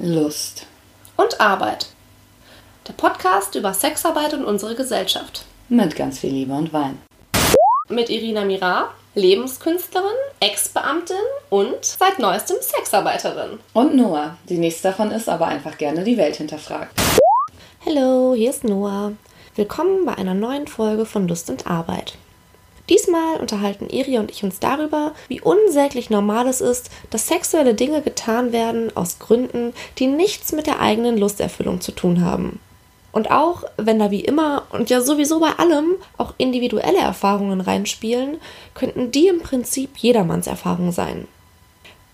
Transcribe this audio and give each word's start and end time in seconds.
Lust 0.00 0.64
und 1.16 1.40
Arbeit. 1.40 1.88
Der 2.86 2.92
Podcast 2.92 3.56
über 3.56 3.74
Sexarbeit 3.74 4.32
und 4.32 4.44
unsere 4.44 4.76
Gesellschaft. 4.76 5.44
Mit 5.68 5.96
ganz 5.96 6.20
viel 6.20 6.30
Liebe 6.30 6.52
und 6.52 6.72
Wein. 6.72 6.98
Mit 7.88 8.08
Irina 8.08 8.44
Mira, 8.44 8.92
Lebenskünstlerin, 9.16 10.06
Ex-Beamtin 10.38 11.16
und 11.50 11.84
seit 11.84 12.20
neuestem 12.20 12.58
Sexarbeiterin. 12.60 13.58
Und 13.72 13.96
Noah, 13.96 14.36
die 14.48 14.58
nächste 14.58 14.90
davon 14.90 15.10
ist 15.10 15.28
aber 15.28 15.48
einfach 15.48 15.76
gerne 15.76 16.04
die 16.04 16.16
Welt 16.16 16.36
hinterfragt. 16.36 16.92
Hallo, 17.84 18.34
hier 18.36 18.50
ist 18.50 18.62
Noah. 18.62 19.14
Willkommen 19.56 20.04
bei 20.06 20.14
einer 20.14 20.34
neuen 20.34 20.68
Folge 20.68 21.06
von 21.06 21.26
Lust 21.26 21.50
und 21.50 21.66
Arbeit. 21.66 22.14
Diesmal 22.88 23.36
unterhalten 23.36 23.90
Iri 23.90 24.18
und 24.18 24.30
ich 24.30 24.42
uns 24.44 24.60
darüber, 24.60 25.12
wie 25.28 25.40
unsäglich 25.40 26.08
normal 26.08 26.48
es 26.48 26.60
ist, 26.60 26.90
dass 27.10 27.28
sexuelle 27.28 27.74
Dinge 27.74 28.00
getan 28.00 28.52
werden 28.52 28.96
aus 28.96 29.18
Gründen, 29.18 29.74
die 29.98 30.06
nichts 30.06 30.52
mit 30.52 30.66
der 30.66 30.80
eigenen 30.80 31.18
Lusterfüllung 31.18 31.80
zu 31.80 31.92
tun 31.92 32.24
haben. 32.24 32.60
Und 33.12 33.30
auch 33.30 33.64
wenn 33.76 33.98
da 33.98 34.10
wie 34.10 34.20
immer 34.20 34.66
und 34.70 34.90
ja 34.90 35.00
sowieso 35.00 35.40
bei 35.40 35.52
allem 35.58 35.96
auch 36.16 36.34
individuelle 36.38 36.98
Erfahrungen 36.98 37.60
reinspielen, 37.60 38.38
könnten 38.74 39.10
die 39.10 39.28
im 39.28 39.40
Prinzip 39.40 39.96
jedermanns 39.98 40.46
Erfahrung 40.46 40.92
sein. 40.92 41.26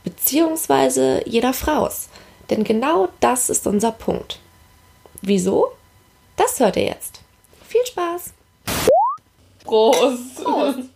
Beziehungsweise 0.03 1.23
jeder 1.27 1.53
Frau's. 1.53 2.09
Denn 2.51 2.65
genau 2.65 3.09
das 3.21 3.49
ist 3.49 3.67
unser 3.67 3.93
Punkt. 3.93 4.39
Wieso? 5.23 5.73
Das 6.37 6.61
hört 6.61 6.77
ihr 6.77 6.85
jetzt. 6.85 7.21
Viel 7.67 7.85
Spaß! 7.87 8.35
Prost. 9.65 10.43
Prost. 10.43 10.79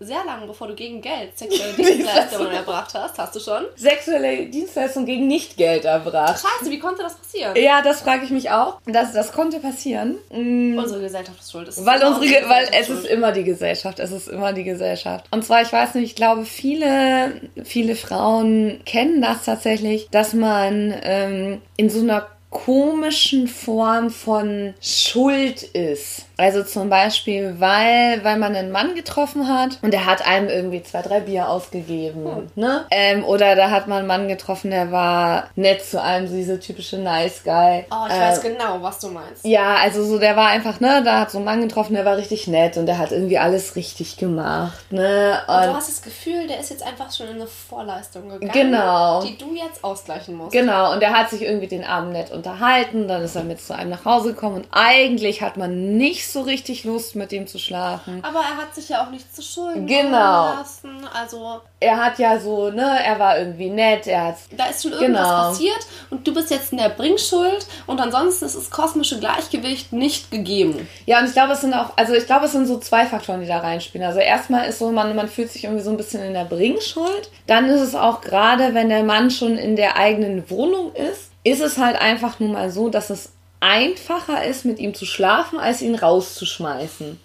Sehr 0.00 0.24
lange, 0.24 0.46
bevor 0.46 0.68
du 0.68 0.76
gegen 0.76 1.00
Geld 1.00 1.36
sexuelle 1.36 1.72
Dienstleistungen 1.76 2.52
erbracht 2.52 2.94
hast, 2.94 3.18
hast 3.18 3.34
du 3.34 3.40
schon. 3.40 3.64
Sexuelle 3.74 4.46
Dienstleistung 4.46 5.04
gegen 5.04 5.26
Nicht-Geld 5.26 5.84
erbracht. 5.86 6.40
Scheiße, 6.40 6.70
wie 6.70 6.78
konnte 6.78 7.02
das 7.02 7.16
passieren? 7.16 7.56
Ja, 7.56 7.82
das 7.82 8.02
frage 8.02 8.22
ich 8.24 8.30
mich 8.30 8.48
auch. 8.48 8.80
Das, 8.86 9.12
das 9.12 9.32
konnte 9.32 9.58
passieren. 9.58 10.14
Mm, 10.30 10.78
Unsere 10.78 11.00
Gesellschaft 11.00 11.40
ist 11.40 11.50
schuld. 11.50 11.66
Es 11.66 11.78
ist 11.78 11.84
Weil 11.84 12.00
unsere, 12.04 12.26
Ge- 12.26 12.44
weil 12.48 12.68
es 12.70 12.88
ist 12.88 13.00
schuld. 13.00 13.06
immer 13.06 13.32
die 13.32 13.42
Gesellschaft, 13.42 13.98
es 13.98 14.12
ist 14.12 14.28
immer 14.28 14.52
die 14.52 14.62
Gesellschaft. 14.62 15.26
Und 15.32 15.44
zwar, 15.44 15.62
ich 15.62 15.72
weiß 15.72 15.94
nicht, 15.96 16.04
ich 16.04 16.14
glaube, 16.14 16.44
viele, 16.44 17.40
viele 17.64 17.96
Frauen 17.96 18.80
kennen 18.86 19.20
das 19.20 19.46
tatsächlich, 19.46 20.08
dass 20.12 20.32
man 20.32 20.94
ähm, 21.02 21.60
in 21.76 21.90
so 21.90 21.98
einer 21.98 22.28
komischen 22.50 23.46
Form 23.46 24.10
von 24.10 24.74
Schuld 24.80 25.62
ist. 25.62 26.22
Also 26.38 26.62
zum 26.62 26.88
Beispiel, 26.88 27.56
weil, 27.58 28.22
weil 28.22 28.38
man 28.38 28.54
einen 28.54 28.70
Mann 28.70 28.94
getroffen 28.94 29.48
hat 29.48 29.78
und 29.82 29.92
der 29.92 30.06
hat 30.06 30.24
einem 30.26 30.48
irgendwie 30.48 30.82
zwei, 30.84 31.02
drei 31.02 31.20
Bier 31.20 31.48
ausgegeben. 31.48 32.48
Ne? 32.54 32.86
Ähm, 32.92 33.24
oder 33.24 33.56
da 33.56 33.70
hat 33.70 33.88
man 33.88 33.98
einen 33.98 34.06
Mann 34.06 34.28
getroffen, 34.28 34.70
der 34.70 34.92
war 34.92 35.48
nett 35.56 35.84
zu 35.84 36.00
einem, 36.00 36.28
so 36.28 36.36
diese 36.36 36.60
typische 36.60 36.96
Nice 36.98 37.42
Guy. 37.42 37.84
Oh, 37.90 38.06
ich 38.08 38.14
Äh, 38.14 38.20
weiß 38.20 38.40
genau, 38.42 38.78
was 38.80 39.00
du 39.00 39.08
meinst. 39.08 39.44
ja, 39.44 39.76
also 39.82 40.04
so, 40.04 40.18
der 40.18 40.36
war 40.36 40.48
einfach, 40.48 40.78
ne, 40.80 41.02
da 41.04 41.20
hat 41.20 41.32
so 41.32 41.38
ein 41.38 41.44
Mann 41.44 41.60
getroffen, 41.60 41.94
der 41.94 42.04
war 42.04 42.16
richtig 42.16 42.46
nett 42.46 42.76
und 42.76 42.86
der 42.86 42.98
hat 42.98 43.10
irgendwie 43.10 43.38
alles 43.38 43.74
richtig 43.74 44.16
gemacht, 44.16 44.92
ne? 44.92 45.40
Und 45.48 45.54
du 45.64 45.68
Und 45.70 45.74
hast 45.76 45.88
das 45.88 46.02
Gefühl, 46.02 46.46
der 46.46 46.60
ist 46.60 46.70
jetzt 46.70 46.86
einfach 46.86 47.12
schon 47.12 47.26
in 47.26 47.34
eine 47.34 47.46
Vorleistung 47.48 48.28
gegangen, 48.28 48.52
Genau. 48.52 49.22
die 49.22 49.36
du 49.36 49.54
jetzt 49.56 49.82
ausgleichen 49.82 50.36
musst. 50.36 50.52
genau, 50.52 50.92
und 50.92 51.00
der 51.00 51.18
hat 51.18 51.30
sich 51.30 51.42
irgendwie 51.42 51.66
den 51.66 51.82
Abend 51.84 52.12
nett 52.12 52.30
unterhalten, 52.38 53.06
dann 53.08 53.22
ist 53.22 53.36
er 53.36 53.44
mit 53.44 53.60
zu 53.60 53.74
einem 53.74 53.90
nach 53.90 54.04
Hause 54.04 54.32
gekommen 54.34 54.56
und 54.56 54.66
eigentlich 54.70 55.42
hat 55.42 55.56
man 55.56 55.96
nicht 55.96 56.30
so 56.30 56.40
richtig 56.42 56.84
Lust, 56.84 57.14
mit 57.16 57.32
ihm 57.32 57.46
zu 57.46 57.58
schlafen. 57.58 58.20
Aber 58.24 58.40
er 58.40 58.56
hat 58.56 58.74
sich 58.74 58.88
ja 58.88 59.04
auch 59.04 59.10
nichts 59.10 59.34
zu 59.34 59.42
Schulden 59.42 59.86
Genau. 59.86 60.54
lassen. 60.54 60.90
Also 61.12 61.60
Er 61.80 61.96
hat 62.04 62.18
ja 62.18 62.40
so, 62.40 62.70
ne, 62.70 62.98
er 63.04 63.18
war 63.18 63.38
irgendwie 63.38 63.70
nett, 63.70 64.06
er 64.06 64.26
hat 64.28 64.36
da 64.56 64.66
ist 64.66 64.82
schon 64.82 64.92
irgendwas 64.92 65.28
Genau. 65.28 65.42
passiert 65.48 65.86
und 66.10 66.26
du 66.26 66.34
bist 66.34 66.50
jetzt 66.50 66.72
in 66.72 66.78
der 66.78 66.88
Bringschuld 66.88 67.66
und 67.86 68.00
ansonsten 68.00 68.46
ist 68.46 68.56
das 68.56 68.70
kosmische 68.70 69.18
Gleichgewicht 69.20 69.92
nicht 69.92 70.30
gegeben. 70.30 70.88
Ja, 71.06 71.20
und 71.20 71.26
ich 71.26 71.32
glaube, 71.32 71.52
es 71.52 71.60
sind 71.60 71.74
auch, 71.74 71.96
also 71.96 72.14
ich 72.14 72.26
glaube, 72.26 72.46
es 72.46 72.52
sind 72.52 72.66
so 72.66 72.78
zwei 72.78 73.06
Faktoren, 73.06 73.40
die 73.40 73.46
da 73.46 73.58
reinspielen. 73.58 74.06
Also 74.06 74.18
erstmal 74.20 74.68
ist 74.68 74.78
so, 74.78 74.90
man, 74.90 75.14
man 75.14 75.28
fühlt 75.28 75.50
sich 75.52 75.64
irgendwie 75.64 75.82
so 75.82 75.90
ein 75.90 75.96
bisschen 75.96 76.22
in 76.24 76.34
der 76.34 76.44
Bringschuld. 76.44 77.30
Dann 77.46 77.66
ist 77.66 77.80
es 77.80 77.94
auch 77.94 78.20
gerade, 78.20 78.74
wenn 78.74 78.88
der 78.88 79.02
Mann 79.04 79.30
schon 79.30 79.56
in 79.56 79.76
der 79.76 79.96
eigenen 79.96 80.48
Wohnung 80.50 80.92
ist, 80.94 81.30
ist 81.48 81.60
es 81.60 81.78
halt 81.78 81.96
einfach 81.96 82.40
nun 82.40 82.52
mal 82.52 82.70
so, 82.70 82.88
dass 82.88 83.10
es 83.10 83.32
einfacher 83.60 84.44
ist, 84.44 84.64
mit 84.64 84.78
ihm 84.78 84.94
zu 84.94 85.04
schlafen, 85.04 85.58
als 85.58 85.82
ihn 85.82 85.94
rauszuschmeißen. 85.94 87.20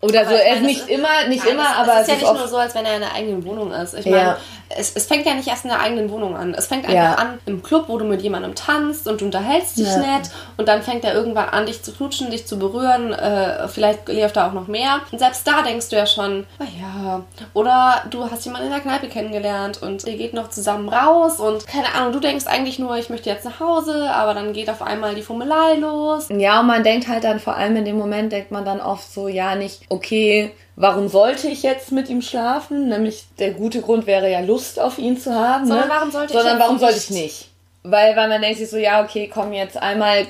Oder 0.00 0.20
Aber 0.20 0.30
so, 0.30 0.36
er 0.36 0.54
meine, 0.56 0.70
ist 0.70 0.86
nicht 0.86 0.88
immer, 0.88 1.28
nicht 1.28 1.44
Nein, 1.44 1.54
immer, 1.54 1.70
es, 1.70 1.76
aber 1.76 1.94
es 1.94 2.00
ist 2.02 2.08
ja 2.08 2.14
nicht 2.14 2.40
nur 2.40 2.48
so, 2.48 2.56
als 2.58 2.74
wenn 2.74 2.84
er 2.84 2.94
in 2.96 3.00
der 3.00 3.14
eigenen 3.14 3.44
Wohnung 3.44 3.72
ist. 3.72 3.94
Ich 3.94 4.04
Ja. 4.04 4.38
Es, 4.70 4.94
es 4.96 5.06
fängt 5.06 5.26
ja 5.26 5.34
nicht 5.34 5.48
erst 5.48 5.64
in 5.64 5.70
der 5.70 5.80
eigenen 5.80 6.10
Wohnung 6.10 6.36
an. 6.36 6.54
Es 6.54 6.66
fängt 6.66 6.84
einfach 6.84 6.94
Ja. 6.94 7.14
an 7.14 7.38
im 7.46 7.62
Club, 7.62 7.84
wo 7.88 7.98
du 7.98 8.04
mit 8.04 8.22
jemandem 8.22 8.54
tanzt 8.54 9.06
und 9.08 9.20
du 9.20 9.24
unterhältst 9.26 9.78
dich 9.78 9.86
Ja. 9.88 9.98
nett 9.98 10.30
und 10.56 10.68
dann 10.68 10.82
fängt 10.82 11.04
er 11.04 11.14
irgendwann 11.14 11.48
an, 11.50 11.66
dich 11.66 11.82
zu 11.82 11.92
knutschen, 11.92 12.30
dich 12.30 12.46
zu 12.46 12.58
berühren. 12.58 13.12
Äh, 13.12 13.68
vielleicht 13.68 14.08
läuft 14.08 14.36
da 14.36 14.48
auch 14.48 14.52
noch 14.52 14.66
mehr. 14.68 15.00
Und 15.12 15.18
selbst 15.18 15.46
da 15.46 15.62
denkst 15.62 15.88
du 15.90 15.96
ja 15.96 16.06
schon, 16.06 16.46
na 16.58 16.66
ja. 16.80 17.22
Oder 17.52 18.02
du 18.10 18.30
hast 18.30 18.44
jemanden 18.44 18.66
in 18.68 18.72
der 18.72 18.80
Kneipe 18.82 19.08
kennengelernt 19.08 19.82
und 19.82 20.04
ihr 20.06 20.16
geht 20.16 20.34
noch 20.34 20.50
zusammen 20.50 20.88
raus 20.88 21.38
und 21.40 21.66
keine 21.66 21.94
Ahnung, 21.94 22.12
du 22.12 22.20
denkst 22.20 22.46
eigentlich 22.46 22.78
nur, 22.78 22.96
ich 22.96 23.10
möchte 23.10 23.30
jetzt 23.30 23.44
nach 23.44 23.60
Hause, 23.60 24.10
aber 24.10 24.34
dann 24.34 24.52
geht 24.52 24.70
auf 24.70 24.82
einmal 24.82 25.14
die 25.14 25.22
Fummelei 25.22 25.74
los. 25.74 26.28
Ja, 26.30 26.60
und 26.60 26.66
man 26.66 26.82
denkt 26.84 27.08
halt 27.08 27.24
dann 27.24 27.40
vor 27.40 27.56
allem 27.56 27.76
in 27.76 27.84
dem 27.84 27.98
Moment, 27.98 28.32
denkt 28.32 28.50
man 28.50 28.64
dann 28.64 28.80
oft 28.80 29.12
so, 29.12 29.28
ja, 29.28 29.54
nicht, 29.54 29.82
okay, 29.88 30.52
warum 30.76 31.08
sollte 31.08 31.48
ich 31.48 31.62
jetzt 31.62 31.92
mit 31.92 32.08
ihm 32.08 32.22
schlafen? 32.22 32.88
Nämlich 32.88 33.24
der 33.38 33.52
gute 33.52 33.80
Grund 33.80 34.06
wäre 34.06 34.30
ja 34.30 34.40
Lust 34.40 34.80
auf 34.80 34.98
ihn 34.98 35.18
zu 35.18 35.34
haben. 35.34 35.66
Sondern 35.66 35.88
ne? 35.88 35.94
warum 35.94 36.10
sollte 36.10 36.32
ich 36.32 36.38
Sondern 36.38 36.56
jetzt 36.56 36.62
warum 36.62 36.78
sollte 36.78 36.94
nicht? 36.94 37.10
ich 37.10 37.16
nicht? 37.16 37.50
Weil, 37.84 38.16
weil 38.16 38.28
man 38.28 38.40
denkt 38.40 38.58
sich 38.58 38.70
so, 38.70 38.78
ja, 38.78 39.02
okay, 39.02 39.30
komm 39.32 39.52
jetzt 39.52 39.76
einmal, 39.76 40.26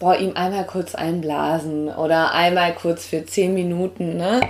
boah, 0.00 0.16
ihm 0.16 0.34
einmal 0.34 0.64
kurz 0.64 0.94
einblasen 0.94 1.88
oder 1.88 2.32
einmal 2.32 2.74
kurz 2.74 3.06
für 3.06 3.24
10 3.24 3.54
Minuten, 3.54 4.16
ne? 4.16 4.40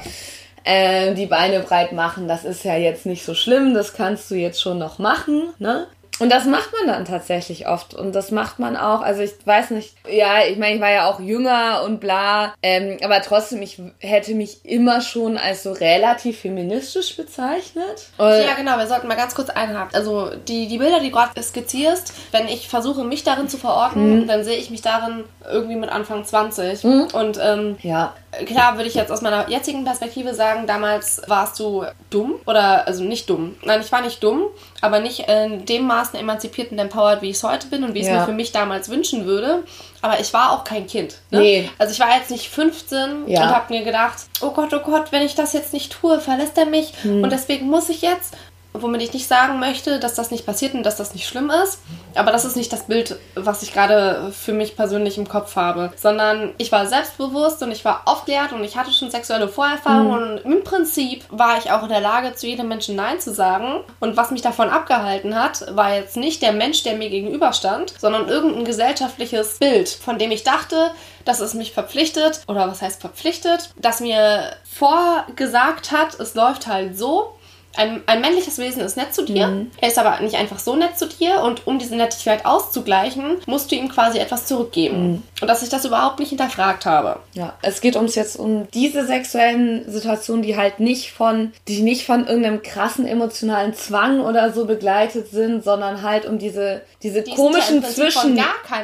Äh, 0.65 1.15
die 1.15 1.27
Beine 1.27 1.61
breit 1.61 1.93
machen, 1.93 2.27
das 2.27 2.45
ist 2.45 2.65
ja 2.65 2.75
jetzt 2.77 3.07
nicht 3.07 3.25
so 3.25 3.35
schlimm, 3.35 3.75
das 3.75 3.93
kannst 3.93 4.31
du 4.31 4.35
jetzt 4.35 4.61
schon 4.61 4.79
noch 4.79 4.99
machen, 4.99 5.51
ne? 5.59 5.87
Und 6.19 6.31
das 6.33 6.45
macht 6.47 6.71
man 6.73 6.87
dann 6.87 7.05
tatsächlich 7.05 7.69
oft. 7.69 7.93
Und 7.95 8.15
das 8.15 8.31
macht 8.31 8.59
man 8.59 8.77
auch, 8.77 9.03
also 9.03 9.21
ich 9.23 9.33
weiß 9.45 9.71
nicht, 9.71 9.95
ja, 10.11 10.45
ich 10.49 10.57
meine, 10.57 10.77
ich 10.77 10.81
war 10.81 10.91
ja 10.91 11.11
auch 11.11 11.21
jünger 11.21 11.83
und 11.85 12.01
bla, 12.01 12.55
ähm, 12.63 12.97
aber 13.05 13.21
trotzdem, 13.23 13.61
ich 13.63 13.79
hätte 14.01 14.35
mich 14.35 14.65
immer 14.65 15.01
schon 15.03 15.37
als 15.37 15.63
so 15.65 15.73
relativ 15.73 16.41
feministisch 16.41 17.17
bezeichnet. 17.17 18.07
Und 18.19 18.31
Ja, 18.31 18.55
genau, 18.57 18.79
wir 18.79 18.87
sollten 18.87 19.09
mal 19.09 19.17
ganz 19.17 19.35
kurz 19.35 19.51
einhaken. 19.51 19.95
Also 19.95 20.31
die, 20.49 20.69
die 20.69 20.79
Bilder, 20.79 21.01
die 21.01 21.11
du 21.11 21.17
gerade 21.17 21.43
skizzierst, 21.43 22.13
wenn 22.33 22.49
ich 22.49 22.69
versuche, 22.69 23.05
mich 23.05 23.23
darin 23.25 23.49
zu 23.49 23.59
verorten, 23.59 24.23
Mhm. 24.23 24.27
dann 24.27 24.45
sehe 24.45 24.57
ich 24.57 24.71
mich 24.71 24.83
darin 24.83 25.25
irgendwie 25.51 25.77
mit 25.77 25.91
Anfang 25.91 26.25
20. 26.25 26.85
Und 26.85 27.39
ähm, 27.43 27.77
ja, 27.83 28.15
klar 28.45 28.77
würde 28.77 28.89
ich 28.89 28.95
jetzt 28.95 29.11
aus 29.11 29.23
meiner 29.23 29.49
jetzigen 29.49 29.85
Perspektive 29.85 30.35
sagen, 30.35 30.67
damals 30.67 31.23
warst 31.27 31.59
du 31.59 31.85
dumm 32.11 32.35
oder, 32.47 32.87
also 32.87 33.03
nicht 33.05 33.29
dumm. 33.31 33.57
Nein, 33.65 33.81
ich 33.81 33.91
war 33.93 34.03
nicht 34.03 34.23
dumm, 34.23 34.45
aber 34.81 35.01
nicht 35.01 35.21
in 35.29 35.65
dem 35.65 35.87
Maßen 35.87 36.19
emanzipiert 36.19 36.73
und 36.73 36.79
empowered, 36.79 37.23
wie 37.23 37.31
ich 37.31 37.37
es 37.37 37.45
heute 37.45 37.69
bin 37.69 37.85
und 37.85 37.95
wie 37.95 38.01
ich 38.01 38.05
es 38.07 38.11
Ja. 38.13 38.21
mir 38.21 38.27
für 38.27 38.33
mich 38.33 38.53
damals 38.53 38.89
wünschen 38.89 39.27
würde. 39.27 39.63
Aber 40.03 40.21
ich 40.21 40.33
war 40.33 40.53
auch 40.53 40.63
kein 40.65 40.87
Kind. 40.87 41.17
Ne? 41.31 41.41
Nee. 41.41 41.71
Also 41.79 41.93
ich 41.93 42.01
war 42.01 42.17
jetzt 42.17 42.31
nicht 42.31 42.49
15 42.49 43.27
Ja. 43.29 43.43
und 43.43 43.49
habe 43.51 43.73
mir 43.75 43.83
gedacht, 43.83 44.19
oh 44.41 44.51
Gott, 44.51 44.73
oh 44.75 44.79
Gott, 44.81 45.11
wenn 45.11 45.23
ich 45.23 45.35
das 45.35 45.53
jetzt 45.53 45.73
nicht 45.73 45.93
tue, 45.93 46.21
verlässt 46.21 46.57
er 46.59 46.67
mich. 46.67 46.93
Hm. 47.03 47.25
Und 47.25 47.31
deswegen 47.33 47.67
muss 47.69 47.89
ich 47.89 48.03
jetzt, 48.03 48.37
womit 48.83 49.03
ich 49.03 49.13
nicht 49.13 49.29
sagen 49.29 49.59
möchte, 49.59 49.99
dass 49.99 50.15
das 50.15 50.31
nicht 50.31 50.47
passiert 50.47 50.75
und 50.75 50.83
dass 50.83 50.97
das 50.97 51.15
nicht 51.15 51.27
schlimm 51.27 51.51
ist. 51.51 51.79
Aber 52.15 52.33
das 52.33 52.45
ist 52.45 52.57
nicht 52.57 52.73
das 52.73 52.87
Bild, 52.87 53.17
was 53.35 53.63
ich 53.63 53.73
gerade 53.73 54.33
für 54.33 54.53
mich 54.53 54.77
persönlich 54.77 55.19
im 55.19 55.29
Kopf 55.29 55.57
habe. 55.57 55.93
Sondern 55.97 56.55
ich 56.59 56.73
war 56.73 56.87
selbstbewusst 56.87 57.63
und 57.63 57.71
ich 57.71 57.85
war 57.85 58.03
aufklärt 58.07 58.53
und 58.53 58.65
ich 58.65 58.77
hatte 58.77 58.93
schon 58.93 59.11
sexuelle 59.11 59.49
Vorerfahrungen. 59.49 60.39
Und 60.39 60.53
im 60.53 60.65
Prinzip 60.65 61.25
war 61.31 61.59
ich 61.59 61.71
auch 61.71 61.83
in 61.83 61.89
der 61.89 62.01
Lage, 62.01 62.35
zu 62.35 62.47
jedem 62.47 62.69
Menschen 62.69 62.97
Nein 62.97 63.21
zu 63.21 63.33
sagen. 63.35 63.85
Und 64.01 64.17
was 64.17 64.31
mich 64.31 64.43
davon 64.43 64.71
abgehalten 64.71 65.35
hat, 65.41 65.77
war 65.77 65.95
jetzt 65.95 66.17
nicht 66.17 66.43
der 66.43 66.53
Mensch, 66.53 66.83
der 66.83 66.97
mir 66.97 67.11
gegenüberstand, 67.11 67.95
sondern 67.99 68.29
irgendein 68.29 68.65
gesellschaftliches 68.65 69.59
Bild, 69.59 69.89
von 69.89 70.19
dem 70.19 70.31
ich 70.31 70.45
dachte, 70.45 70.91
dass 71.25 71.41
es 71.41 71.55
mich 71.55 71.73
verpflichtet, 71.73 72.41
oder 72.47 72.69
was 72.69 72.81
heißt 72.81 73.01
verpflichtet, 73.01 73.71
dass 73.77 74.01
mir 74.01 74.53
vorgesagt 74.65 75.91
hat, 75.93 76.19
es 76.21 76.35
läuft 76.35 76.67
halt 76.67 76.97
so. 76.97 77.36
Ein, 77.77 78.03
ein 78.07 78.21
männliches 78.21 78.59
Wesen 78.59 78.83
ist 78.83 78.97
nett 78.97 79.15
zu 79.15 79.25
dir, 79.25 79.67
er 79.81 79.89
ist 79.89 79.99
aber 79.99 80.21
nicht 80.21 80.37
einfach 80.37 80.59
so 80.59 80.77
nett 80.77 80.99
zu 80.99 81.07
dir 81.07 81.43
und 81.43 81.67
um 81.67 81.79
diese 81.79 81.97
Nettigkeit 81.97 82.45
auszugleichen, 82.47 83.39
musst 83.47 83.71
du 83.71 83.77
ihm 83.77 83.89
quasi 83.89 84.19
etwas 84.19 84.47
zurückgeben. 84.47 85.23
Und 85.41 85.49
dass 85.49 85.63
ich 85.63 85.69
das 85.69 85.85
überhaupt 85.85 86.19
nicht 86.19 86.31
hinterfragt 86.31 86.87
habe. 86.87 87.21
Ja, 87.35 87.55
es 87.63 87.81
geht 87.81 87.97
ums 87.97 88.15
jetzt 88.15 88.37
um 88.39 88.69
diese 88.73 89.07
sexuellen 89.07 89.91
Situationen, 89.91 90.43
die 90.43 90.57
halt 90.57 90.81
nicht 90.81 91.13
von, 91.13 91.53
die 91.69 91.83
nicht 91.83 92.07
von 92.07 92.27
irgendeinem 92.27 92.63
krassen 92.63 93.07
emotionalen 93.07 93.75
Zwang 93.75 94.21
oder 94.21 94.53
so 94.53 94.65
begleitet 94.65 95.31
sind, 95.31 95.63
sondern 95.65 96.03
halt 96.03 96.27
um 96.27 96.39
diese, 96.39 96.83
diese 97.03 97.23
Die 97.23 97.31
ja 97.31 97.37
komischen 97.37 97.83
von 97.83 97.91
Zwischen, 97.93 98.41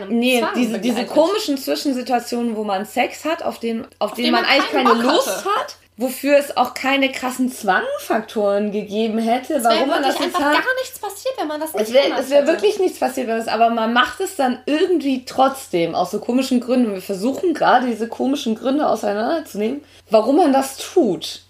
nee, 0.09 0.41
Zwang 0.41 0.51
diese, 0.57 0.79
diese 0.79 0.95
begleitet. 0.97 1.09
komischen 1.09 1.59
Zwischensituationen, 1.59 2.57
wo 2.57 2.65
man 2.65 2.85
Sex 2.85 3.25
hat, 3.25 3.43
auf 3.43 3.59
den, 3.59 3.87
auf, 3.99 4.15
den 4.15 4.25
den 4.25 4.33
man 4.33 4.43
man 4.43 4.51
eigentlich 4.51 4.71
keine 4.71 4.89
Bock 4.91 5.03
Lust 5.03 5.29
hatte. 5.29 5.45
hat. 5.45 5.77
Wofür 6.03 6.37
es 6.37 6.57
auch 6.57 6.75
keine 6.75 7.11
krassen 7.11 7.51
Zwangfaktoren 7.51 8.73
gegeben 8.73 9.19
hätte, 9.19 9.55
es 9.55 9.65
warum 9.65 9.89
man 9.89 10.03
das 10.03 10.21
einfach 10.21 10.41
hat. 10.41 10.53
gar 10.53 10.75
nichts 10.81 10.99
passiert, 10.99 11.35
wenn 11.39 11.49
man 11.49 11.61
das 11.61 11.73
nicht 11.73 11.89
Es 11.89 11.95
wäre 11.95 12.31
wär 12.31 12.47
wirklich 12.47 12.79
nichts 12.79 12.99
passiert, 12.99 13.29
wenn 13.29 13.39
das, 13.39 13.49
aber 13.49 13.71
man 13.71 13.93
macht 13.93 14.21
es 14.21 14.37
dann 14.37 14.59
irgendwie 14.67 15.25
trotzdem 15.25 15.95
aus 15.95 16.11
so 16.11 16.19
komischen 16.19 16.61
Gründen. 16.61 16.93
Wir 16.93 17.01
versuchen 17.01 17.55
gerade 17.55 17.87
diese 17.87 18.09
komischen 18.09 18.55
Gründe 18.55 18.87
auseinanderzunehmen, 18.87 19.83
warum 20.11 20.37
man 20.37 20.53
das 20.53 20.77
tut. 20.77 21.43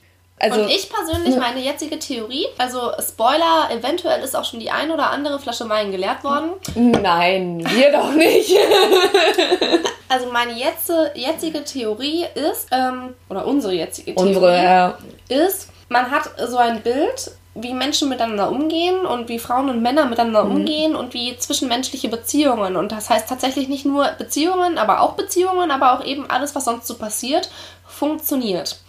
Also, 0.43 0.63
und 0.63 0.71
ich 0.71 0.91
persönlich, 0.91 1.37
meine 1.37 1.61
jetzige 1.61 2.01
Theorie, 2.01 2.49
also 2.59 2.91
Spoiler, 2.99 3.69
eventuell 3.71 4.21
ist 4.25 4.35
auch 4.35 4.45
schon 4.45 4.59
die 4.59 4.73
ein 4.73 4.91
oder 4.91 5.11
andere 5.11 5.39
Flasche 5.39 5.69
Wein 5.69 5.93
geleert 5.93 6.25
worden. 6.25 6.51
Nein, 6.75 7.65
wir 7.65 7.93
doch 7.93 8.11
nicht. 8.11 8.51
also 10.09 10.33
meine 10.33 10.53
jetze, 10.55 11.13
jetzige 11.15 11.63
Theorie 11.63 12.27
ist, 12.35 12.67
ähm, 12.73 13.15
oder 13.31 13.47
unsere 13.47 13.73
jetzige 13.73 14.17
Theorie 14.17 14.35
unsere, 14.35 14.57
ja. 14.57 14.99
ist, 15.29 15.69
man 15.89 16.11
hat 16.11 16.29
so 16.49 16.57
ein 16.57 16.83
Bild, 16.83 17.31
wie 17.55 17.73
Menschen 17.73 18.09
miteinander 18.09 18.51
umgehen 18.51 19.07
und 19.07 19.29
wie 19.29 19.39
Frauen 19.39 19.71
und 19.71 19.81
Männer 19.81 20.07
miteinander 20.07 20.43
mhm. 20.43 20.57
umgehen 20.57 20.97
und 20.97 21.15
wie 21.15 21.37
zwischenmenschliche 21.37 22.09
Beziehungen. 22.09 22.75
Und 22.75 22.91
das 22.91 23.11
heißt 23.11 23.29
tatsächlich 23.29 23.69
nicht 23.69 23.85
nur 23.85 24.09
Beziehungen, 24.19 24.77
aber 24.77 25.03
auch 25.03 25.13
Beziehungen, 25.13 25.71
aber 25.71 25.93
auch 25.93 26.05
eben 26.05 26.29
alles, 26.29 26.57
was 26.57 26.65
sonst 26.65 26.89
so 26.89 26.97
passiert, 26.97 27.49
funktioniert. 27.87 28.81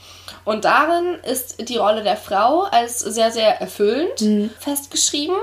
Und 0.45 0.65
darin 0.65 1.15
ist 1.23 1.69
die 1.69 1.77
Rolle 1.77 2.03
der 2.03 2.17
Frau 2.17 2.63
als 2.63 2.99
sehr, 2.99 3.31
sehr 3.31 3.61
erfüllend 3.61 4.21
mhm. 4.21 4.49
festgeschrieben. 4.59 5.35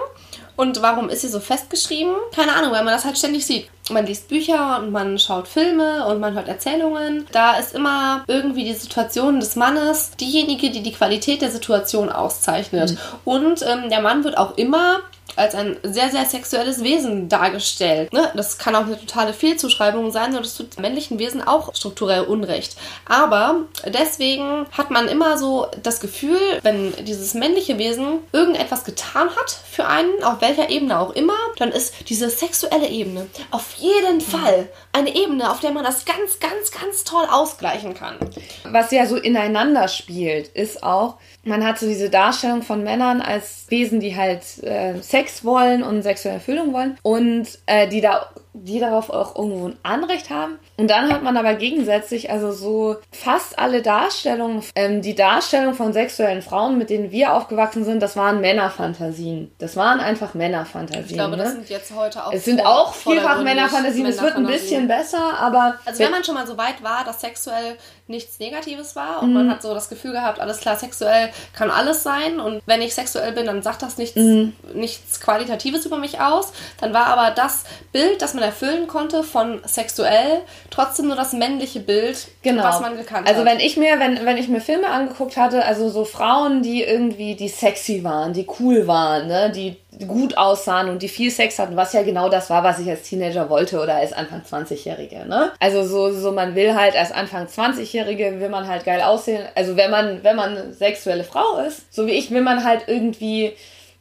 Und 0.56 0.82
warum 0.82 1.08
ist 1.08 1.23
sie 1.23 1.29
so 1.29 1.41
festgeschrieben? 1.41 2.14
Keine 2.35 2.52
Ahnung, 2.52 2.73
weil 2.73 2.85
man 2.85 2.93
das 2.93 3.05
halt 3.05 3.17
ständig 3.17 3.47
sieht. 3.47 3.69
Man 3.91 4.07
liest 4.07 4.29
Bücher 4.29 4.79
und 4.79 4.93
man 4.93 5.19
schaut 5.19 5.49
Filme 5.49 6.07
und 6.07 6.21
man 6.21 6.35
hört 6.35 6.49
Erzählungen. 6.49 7.27
Da 7.33 7.57
ist 7.59 7.75
immer 7.75 8.25
irgendwie 8.27 8.65
die 8.65 8.75
Situation 8.75 9.41
des 9.41 9.57
Mannes 9.57 10.13
diejenige, 10.21 10.71
die 10.71 10.83
die 10.83 10.93
Qualität 10.93 11.43
der 11.43 11.51
Situation 11.51 12.11
auszeichnet. 12.11 12.93
Mhm. 12.93 12.99
Und 13.25 13.63
ähm, 13.63 13.91
der 13.91 14.01
Mann 14.01 14.25
wird 14.25 14.39
auch 14.39 14.57
immer 14.57 15.01
als 15.37 15.55
ein 15.55 15.77
sehr, 15.83 16.11
sehr 16.11 16.25
sexuelles 16.25 16.83
Wesen 16.83 17.29
dargestellt. 17.29 18.13
Ne? 18.13 18.31
Das 18.35 18.59
kann 18.59 18.75
auch 18.75 18.85
eine 18.85 18.99
totale 18.99 19.33
Fehlzuschreibung 19.33 20.11
sein 20.11 20.35
und 20.35 20.45
das 20.45 20.57
tut 20.57 20.79
männlichen 20.79 21.19
Wesen 21.19 21.47
auch 21.47 21.75
strukturell 21.75 22.23
Unrecht. 22.23 22.77
Aber 23.07 23.63
deswegen 23.87 24.67
hat 24.73 24.91
man 24.91 25.09
immer 25.09 25.39
so 25.39 25.67
das 25.83 26.01
Gefühl, 26.01 26.39
wenn 26.63 26.93
dieses 27.05 27.35
männliche 27.35 27.79
Wesen 27.79 28.19
irgendetwas 28.33 28.85
getan 28.85 29.31
hat 29.31 29.51
für 29.71 29.87
einen, 29.87 30.23
auf 30.23 30.41
welcher 30.41 30.71
Ebene 30.71 30.99
auch 30.99 31.11
immer, 31.11 31.37
dann 31.57 31.71
ist 31.71 31.95
diese 32.09 32.31
sexuelle 32.31 32.89
Ebene 32.89 33.27
auf 33.51 33.77
jeden 33.81 34.21
Fall 34.21 34.69
eine 34.93 35.15
Ebene, 35.15 35.50
auf 35.50 35.61
der 35.61 35.73
man 35.73 35.85
das 35.85 36.05
ganz, 36.05 36.38
ganz, 36.41 36.71
ganz 36.71 37.05
toll 37.05 37.27
ausgleichen 37.31 37.94
kann. 37.94 38.17
Was 38.65 38.91
ja 38.91 39.06
so 39.06 39.17
ineinander 39.17 39.88
spielt, 39.88 40.49
ist 40.49 40.82
auch, 40.82 41.17
man 41.44 41.65
hat 41.65 41.79
so 41.79 41.87
diese 41.87 42.11
Darstellung 42.11 42.62
von 42.62 42.85
Männern 42.85 43.21
als 43.21 43.67
Wesen, 43.69 44.00
die 44.00 44.17
halt 44.17 44.43
äh, 44.62 45.00
Sex 45.00 45.44
wollen 45.44 45.82
und 45.82 46.03
sexuelle 46.03 46.37
Erfüllung 46.37 46.73
wollen 46.73 46.99
und 47.03 47.47
äh, 47.67 47.88
die 47.88 48.00
da 48.00 48.31
die 48.52 48.81
darauf 48.81 49.11
auch 49.11 49.37
irgendwo 49.37 49.69
ein 49.69 49.79
Anrecht 49.82 50.31
haben. 50.31 50.58
Und 50.76 50.91
dann 50.91 51.12
hat 51.12 51.23
man 51.23 51.37
aber 51.37 51.55
gegensätzlich, 51.55 52.31
also 52.31 52.52
so 52.52 52.97
fast 53.12 53.58
alle 53.58 53.82
Darstellungen, 53.82 54.62
ähm, 54.75 55.02
die 55.02 55.14
Darstellung 55.14 55.75
von 55.75 55.93
sexuellen 55.93 56.43
Frauen, 56.43 56.79
mit 56.79 56.91
denen 56.91 57.11
wir 57.11 57.35
aufgewachsen 57.35 57.85
sind, 57.85 58.02
das 58.02 58.17
waren 58.17 58.41
Männerfantasien. 58.41 59.52
Das 59.58 59.76
waren 59.76 60.00
einfach 60.00 60.35
Männerfantasien. 60.35 61.06
Ich 61.06 61.12
glaube, 61.12 61.37
ne? 61.37 61.44
das 61.44 61.52
sind 61.52 61.70
jetzt 61.70 61.94
heute 61.94 62.26
auch. 62.26 62.32
Es 62.32 62.44
sind 62.44 62.64
auch 62.64 62.94
vielfach 62.94 63.43
Männerfantasien. 63.43 64.06
Es 64.06 64.20
wird 64.20 64.37
ein 64.37 64.47
bisschen 64.47 64.88
besser, 64.88 65.38
aber. 65.38 65.76
Also 65.85 66.03
wenn 66.03 66.11
man 66.11 66.25
schon 66.25 66.35
mal 66.35 66.46
so 66.46 66.56
weit 66.56 66.82
war, 66.82 67.05
dass 67.05 67.20
sexuell 67.20 67.76
nichts 68.11 68.39
Negatives 68.39 68.97
war 68.97 69.23
und 69.23 69.29
mhm. 69.31 69.35
man 69.35 69.51
hat 69.51 69.62
so 69.62 69.73
das 69.73 69.89
Gefühl 69.89 70.12
gehabt, 70.12 70.41
alles 70.41 70.59
klar, 70.61 70.77
sexuell 70.77 71.31
kann 71.55 71.71
alles 71.71 72.03
sein 72.03 72.41
und 72.41 72.61
wenn 72.67 72.83
ich 72.83 72.95
sexuell 72.95 73.33
bin, 73.33 73.47
dann 73.47 73.62
sagt 73.62 73.83
das 73.83 73.97
nichts, 73.97 74.17
mhm. 74.17 74.53
nichts 74.75 75.21
Qualitatives 75.21 75.87
über 75.87 75.97
mich 75.97 76.21
aus. 76.21 76.53
Dann 76.81 76.93
war 76.93 77.07
aber 77.07 77.31
das 77.31 77.65
Bild, 77.93 78.21
das 78.21 78.35
man 78.35 78.43
erfüllen 78.43 78.87
konnte 78.87 79.23
von 79.23 79.61
sexuell, 79.65 80.43
trotzdem 80.71 81.07
nur 81.07 81.17
das 81.17 81.33
männliche 81.33 81.81
Bild, 81.81 82.29
genau. 82.43 82.65
was 82.65 82.81
man 82.81 82.97
gekannt 82.97 83.29
also 83.29 83.41
hat. 83.41 83.47
Also 83.47 83.59
wenn 83.59 83.67
ich 83.67 83.77
mir, 83.77 83.99
wenn, 83.99 84.27
wenn 84.27 84.37
ich 84.37 84.49
mir 84.49 84.61
Filme 84.61 84.89
angeguckt 84.89 85.37
hatte, 85.37 85.65
also 85.65 85.89
so 85.89 86.05
Frauen, 86.05 86.63
die 86.63 86.83
irgendwie, 86.83 87.37
die 87.37 87.49
sexy 87.49 88.05
waren, 88.05 88.33
die 88.33 88.47
cool 88.59 88.87
waren, 88.87 89.29
ne, 89.29 89.51
die 89.51 89.77
gut 90.07 90.37
aussahen 90.37 90.89
und 90.89 91.03
die 91.03 91.09
viel 91.09 91.31
Sex 91.31 91.59
hatten, 91.59 91.77
was 91.77 91.93
ja 91.93 92.03
genau 92.03 92.29
das 92.29 92.49
war, 92.49 92.63
was 92.63 92.79
ich 92.79 92.89
als 92.89 93.03
Teenager 93.03 93.51
wollte 93.51 93.81
oder 93.81 93.97
als 93.97 94.13
Anfang 94.13 94.43
20-Jährige, 94.43 95.27
ne? 95.27 95.53
Also 95.59 95.83
so, 95.85 96.13
so 96.13 96.33
man 96.33 96.55
will 96.55 96.75
halt 96.75 96.97
als 96.97 97.13
Anfang 97.13 97.47
20-Jährige 97.47 98.41
will 98.41 98.49
man 98.49 98.69
halt 98.69 98.85
geil 98.85 99.03
aussehen. 99.03 99.43
Also 99.55 99.77
wenn 99.77 99.91
man, 99.91 100.23
wenn 100.23 100.37
man 100.37 100.73
sexuelle 100.73 101.25
Frau 101.25 101.59
ist, 101.67 101.93
so 101.93 102.07
wie 102.07 102.13
ich, 102.13 102.31
will 102.31 102.43
man 102.43 102.65
halt 102.65 102.85
irgendwie, 102.87 103.53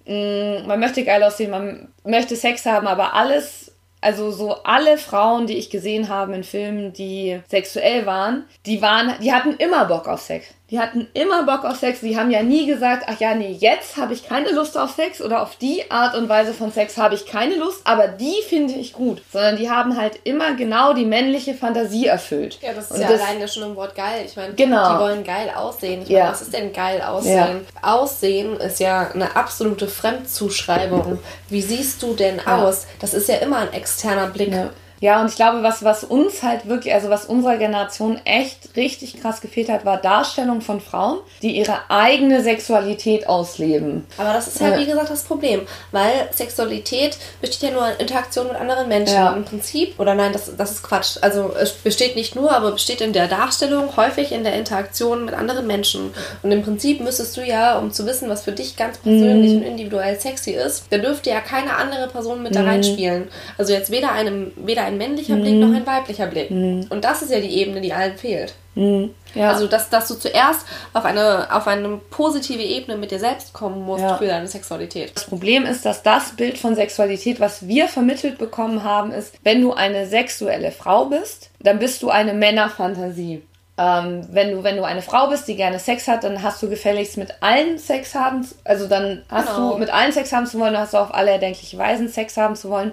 mh, 0.05 0.61
mm, 0.61 0.67
man 0.67 0.79
möchte 0.79 1.03
geil 1.03 1.23
aussehen, 1.23 1.51
man 1.51 1.89
möchte 2.03 2.35
Sex 2.35 2.65
haben, 2.65 2.87
aber 2.87 3.15
alles 3.15 3.69
also 4.01 4.31
so 4.31 4.53
alle 4.63 4.97
Frauen, 4.97 5.45
die 5.45 5.57
ich 5.57 5.69
gesehen 5.69 6.07
habe 6.07 6.33
in 6.33 6.43
Filmen, 6.43 6.93
die 6.93 7.41
sexuell 7.49 8.05
waren, 8.05 8.45
die 8.65 8.81
waren, 8.81 9.13
die 9.21 9.33
hatten 9.33 9.55
immer 9.57 9.85
Bock 9.85 10.07
auf 10.07 10.21
Sex. 10.21 10.47
Die 10.71 10.79
hatten 10.79 11.07
immer 11.13 11.43
Bock 11.43 11.65
auf 11.65 11.77
Sex. 11.77 12.01
Die 12.01 12.17
haben 12.17 12.29
ja 12.29 12.43
nie 12.43 12.67
gesagt, 12.67 13.05
ach 13.07 13.19
ja, 13.19 13.33
nee, 13.33 13.55
jetzt 13.59 13.97
habe 13.97 14.13
ich 14.13 14.27
keine 14.27 14.51
Lust 14.51 14.77
auf 14.77 14.91
Sex 14.91 15.21
oder 15.21 15.41
auf 15.41 15.55
die 15.55 15.89
Art 15.89 16.15
und 16.15 16.29
Weise 16.29 16.53
von 16.53 16.71
Sex 16.71 16.97
habe 16.97 17.15
ich 17.15 17.25
keine 17.25 17.55
Lust, 17.55 17.81
aber 17.85 18.07
die 18.07 18.35
finde 18.47 18.75
ich 18.75 18.93
gut. 18.93 19.21
Sondern 19.31 19.57
die 19.57 19.69
haben 19.69 19.97
halt 19.97 20.19
immer 20.25 20.53
genau 20.53 20.93
die 20.93 21.05
männliche 21.05 21.55
Fantasie 21.55 22.05
erfüllt. 22.05 22.59
Ja, 22.61 22.73
das 22.73 22.85
ist 22.85 22.91
und 22.91 23.01
ja 23.01 23.09
das, 23.09 23.21
alleine 23.21 23.47
schon 23.47 23.63
im 23.63 23.75
Wort 23.75 23.95
geil. 23.95 24.23
Ich 24.25 24.35
meine, 24.35 24.53
genau. 24.53 24.93
die 24.93 24.99
wollen 24.99 25.23
geil 25.23 25.51
aussehen. 25.55 26.03
Ich 26.03 26.09
meine, 26.09 26.19
ja. 26.19 26.31
was 26.31 26.41
ist 26.41 26.53
denn 26.53 26.71
geil 26.71 27.01
aussehen? 27.01 27.65
Ja. 27.75 27.93
Aussehen 27.93 28.57
ist 28.57 28.79
ja 28.79 29.09
eine 29.11 29.35
absolute 29.35 29.87
Fremdzuschreibung. 29.87 31.19
Wie 31.49 31.61
siehst 31.61 32.03
du 32.03 32.13
denn 32.13 32.45
aus? 32.45 32.85
Das 32.99 33.13
ist 33.13 33.27
ja 33.27 33.35
immer 33.37 33.57
ein 33.57 33.73
externer 33.73 34.27
Blick. 34.27 34.51
Ja. 34.51 34.69
Ja, 35.01 35.21
und 35.21 35.29
ich 35.29 35.35
glaube, 35.35 35.63
was, 35.63 35.83
was 35.83 36.03
uns 36.03 36.43
halt 36.43 36.67
wirklich, 36.67 36.93
also 36.93 37.09
was 37.09 37.25
unserer 37.25 37.57
Generation 37.57 38.19
echt 38.25 38.75
richtig 38.75 39.21
krass 39.21 39.39
gefehlt 39.41 39.69
hat, 39.69 39.85
war 39.85 39.97
Darstellung 39.97 40.61
von 40.61 40.81
Frauen, 40.81 41.19
die 41.41 41.57
ihre 41.57 41.77
eigene 41.89 42.43
Sexualität 42.43 43.27
ausleben. 43.27 44.05
Aber 44.17 44.33
das 44.33 44.47
ist 44.47 44.59
ja, 44.59 44.77
wie 44.77 44.85
gesagt, 44.85 45.09
das 45.09 45.23
Problem, 45.23 45.61
weil 45.91 46.29
Sexualität 46.31 47.17
besteht 47.41 47.69
ja 47.69 47.75
nur 47.75 47.87
in 47.87 48.09
Interaktion 48.09 48.47
mit 48.47 48.55
anderen 48.55 48.87
Menschen. 48.87 49.15
Ja. 49.15 49.33
Im 49.33 49.45
Prinzip, 49.45 49.99
oder 49.99 50.15
nein, 50.15 50.33
das, 50.33 50.55
das 50.57 50.71
ist 50.71 50.83
Quatsch. 50.83 51.17
Also 51.21 51.53
es 51.59 51.73
besteht 51.73 52.15
nicht 52.15 52.35
nur, 52.35 52.51
aber 52.51 52.71
besteht 52.71 53.01
in 53.01 53.13
der 53.13 53.27
Darstellung, 53.27 53.95
häufig 53.95 54.31
in 54.31 54.43
der 54.43 54.55
Interaktion 54.55 55.25
mit 55.25 55.33
anderen 55.33 55.67
Menschen. 55.67 56.11
Und 56.41 56.51
im 56.51 56.63
Prinzip 56.63 57.01
müsstest 57.01 57.37
du 57.37 57.45
ja, 57.45 57.77
um 57.77 57.91
zu 57.91 58.05
wissen, 58.05 58.29
was 58.29 58.43
für 58.43 58.51
dich 58.51 58.75
ganz 58.75 58.97
persönlich 58.97 59.51
mhm. 59.51 59.57
und 59.57 59.63
individuell 59.63 60.19
sexy 60.19 60.51
ist, 60.51 60.85
da 60.89 60.97
dürfte 60.97 61.29
ja 61.29 61.39
keine 61.39 61.75
andere 61.75 62.07
Person 62.07 62.41
mit 62.43 62.55
da 62.55 62.61
mhm. 62.61 62.67
reinspielen. 62.67 63.27
Also 63.57 63.73
jetzt 63.73 63.91
weder 63.91 64.11
einem, 64.11 64.51
weder 64.55 64.88
ein 64.89 64.97
männlicher 64.97 65.35
mhm. 65.35 65.41
Blick 65.41 65.55
noch 65.55 65.73
ein 65.73 65.85
weiblicher 65.85 66.27
Blick. 66.27 66.51
Mhm. 66.51 66.87
Und 66.89 67.03
das 67.03 67.21
ist 67.21 67.31
ja 67.31 67.39
die 67.39 67.57
Ebene, 67.57 67.81
die 67.81 67.93
allen 67.93 68.17
fehlt. 68.17 68.53
Mhm. 68.75 69.11
Ja. 69.35 69.51
Also, 69.51 69.67
dass, 69.67 69.89
dass 69.89 70.07
du 70.07 70.15
zuerst 70.15 70.65
auf 70.93 71.05
eine, 71.05 71.47
auf 71.51 71.67
eine 71.67 71.97
positive 72.09 72.63
Ebene 72.63 72.97
mit 72.97 73.11
dir 73.11 73.19
selbst 73.19 73.53
kommen 73.53 73.85
musst 73.85 74.03
ja. 74.03 74.17
für 74.17 74.27
deine 74.27 74.47
Sexualität. 74.47 75.11
Das 75.15 75.25
Problem 75.25 75.65
ist, 75.65 75.85
dass 75.85 76.03
das 76.03 76.35
Bild 76.35 76.57
von 76.57 76.75
Sexualität, 76.75 77.39
was 77.39 77.67
wir 77.67 77.87
vermittelt 77.87 78.37
bekommen 78.37 78.83
haben, 78.83 79.11
ist, 79.11 79.35
wenn 79.43 79.61
du 79.61 79.73
eine 79.73 80.07
sexuelle 80.07 80.71
Frau 80.71 81.05
bist, 81.05 81.51
dann 81.59 81.79
bist 81.79 82.01
du 82.01 82.09
eine 82.09 82.33
Männerfantasie. 82.33 83.43
Ähm, 83.77 84.27
wenn, 84.31 84.51
du, 84.51 84.63
wenn 84.63 84.75
du 84.75 84.83
eine 84.83 85.01
Frau 85.01 85.27
bist, 85.27 85.47
die 85.47 85.55
gerne 85.55 85.79
Sex 85.79 86.07
hat, 86.07 86.23
dann 86.23 86.43
hast 86.43 86.61
du 86.61 86.69
gefälligst 86.69 87.17
mit 87.17 87.33
allen 87.41 87.77
Sex 87.77 88.13
haben, 88.13 88.45
also 88.65 88.87
dann 88.87 89.23
hast 89.29 89.47
genau. 89.47 89.73
du 89.73 89.77
mit 89.77 89.89
allen 89.89 90.11
Sex 90.11 90.33
haben 90.33 90.47
zu 90.47 90.59
wollen, 90.59 90.73
dann 90.73 90.81
hast 90.81 90.93
du 90.93 90.97
auf 90.97 91.13
alle 91.13 91.31
erdenkliche 91.31 91.77
Weisen 91.77 92.09
Sex 92.09 92.35
haben 92.35 92.57
zu 92.57 92.69
wollen 92.69 92.91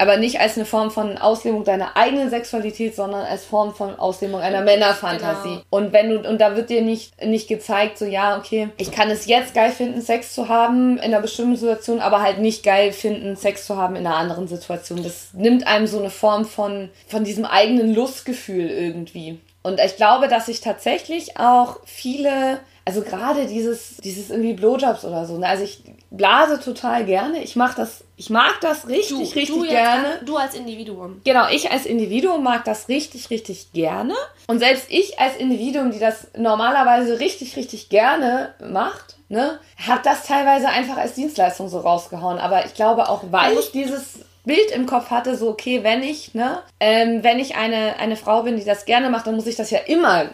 aber 0.00 0.16
nicht 0.16 0.40
als 0.40 0.56
eine 0.56 0.64
Form 0.64 0.90
von 0.90 1.18
Auslebung 1.18 1.64
deiner 1.64 1.96
eigenen 1.96 2.30
Sexualität, 2.30 2.96
sondern 2.96 3.22
als 3.22 3.44
Form 3.44 3.74
von 3.74 3.98
Auslebung 3.98 4.40
einer 4.40 4.62
Männerfantasie. 4.62 5.48
Genau. 5.48 5.64
Und 5.70 5.92
wenn 5.92 6.10
du, 6.10 6.28
und 6.28 6.40
da 6.40 6.56
wird 6.56 6.70
dir 6.70 6.82
nicht, 6.82 7.24
nicht 7.24 7.48
gezeigt, 7.48 7.98
so, 7.98 8.04
ja, 8.04 8.38
okay, 8.38 8.70
ich 8.78 8.90
kann 8.90 9.10
es 9.10 9.26
jetzt 9.26 9.54
geil 9.54 9.72
finden, 9.72 10.00
Sex 10.00 10.34
zu 10.34 10.48
haben 10.48 10.96
in 10.98 11.04
einer 11.04 11.20
bestimmten 11.20 11.56
Situation, 11.56 12.00
aber 12.00 12.22
halt 12.22 12.38
nicht 12.38 12.62
geil 12.62 12.92
finden, 12.92 13.36
Sex 13.36 13.66
zu 13.66 13.76
haben 13.76 13.96
in 13.96 14.06
einer 14.06 14.16
anderen 14.16 14.48
Situation. 14.48 15.02
Das 15.02 15.30
nimmt 15.32 15.66
einem 15.66 15.86
so 15.86 15.98
eine 15.98 16.10
Form 16.10 16.44
von, 16.44 16.90
von 17.06 17.24
diesem 17.24 17.44
eigenen 17.44 17.94
Lustgefühl 17.94 18.70
irgendwie. 18.70 19.38
Und 19.62 19.78
ich 19.80 19.96
glaube, 19.96 20.28
dass 20.28 20.46
sich 20.46 20.60
tatsächlich 20.60 21.36
auch 21.36 21.76
viele 21.84 22.60
also 22.90 23.02
gerade 23.02 23.46
dieses, 23.46 23.98
dieses 23.98 24.30
irgendwie 24.30 24.54
Blowjobs 24.54 25.04
oder 25.04 25.24
so. 25.24 25.38
Ne? 25.38 25.46
Also 25.46 25.62
ich 25.62 25.80
blase 26.10 26.58
total 26.58 27.04
gerne. 27.04 27.40
Ich 27.40 27.54
mache 27.54 27.76
das, 27.76 28.02
ich 28.16 28.30
mag 28.30 28.60
das 28.60 28.88
richtig, 28.88 29.10
du, 29.10 29.22
richtig 29.22 29.48
du 29.48 29.62
gerne. 29.62 30.18
An, 30.18 30.26
du 30.26 30.36
als 30.36 30.56
Individuum. 30.56 31.20
Genau, 31.24 31.48
ich 31.52 31.70
als 31.70 31.86
Individuum 31.86 32.42
mag 32.42 32.64
das 32.64 32.88
richtig, 32.88 33.30
richtig 33.30 33.72
gerne. 33.72 34.14
Und 34.48 34.58
selbst 34.58 34.86
ich 34.88 35.20
als 35.20 35.36
Individuum, 35.36 35.92
die 35.92 36.00
das 36.00 36.26
normalerweise 36.36 37.20
richtig, 37.20 37.56
richtig 37.56 37.90
gerne 37.90 38.54
macht, 38.60 39.18
ne, 39.28 39.60
hat 39.76 40.04
das 40.04 40.26
teilweise 40.26 40.68
einfach 40.68 40.96
als 40.96 41.14
Dienstleistung 41.14 41.68
so 41.68 41.78
rausgehauen. 41.78 42.38
Aber 42.38 42.66
ich 42.66 42.74
glaube 42.74 43.08
auch, 43.08 43.22
weil 43.30 43.56
ich 43.56 43.70
dieses 43.70 44.18
Bild 44.44 44.72
im 44.74 44.86
Kopf 44.86 45.10
hatte, 45.10 45.36
so 45.36 45.48
okay, 45.48 45.84
wenn 45.84 46.02
ich, 46.02 46.34
ne, 46.34 46.58
ähm, 46.80 47.22
wenn 47.22 47.38
ich 47.38 47.54
eine, 47.54 48.00
eine 48.00 48.16
Frau 48.16 48.42
bin, 48.42 48.56
die 48.56 48.64
das 48.64 48.84
gerne 48.84 49.10
macht, 49.10 49.28
dann 49.28 49.36
muss 49.36 49.46
ich 49.46 49.54
das 49.54 49.70
ja 49.70 49.78
immer 49.78 50.30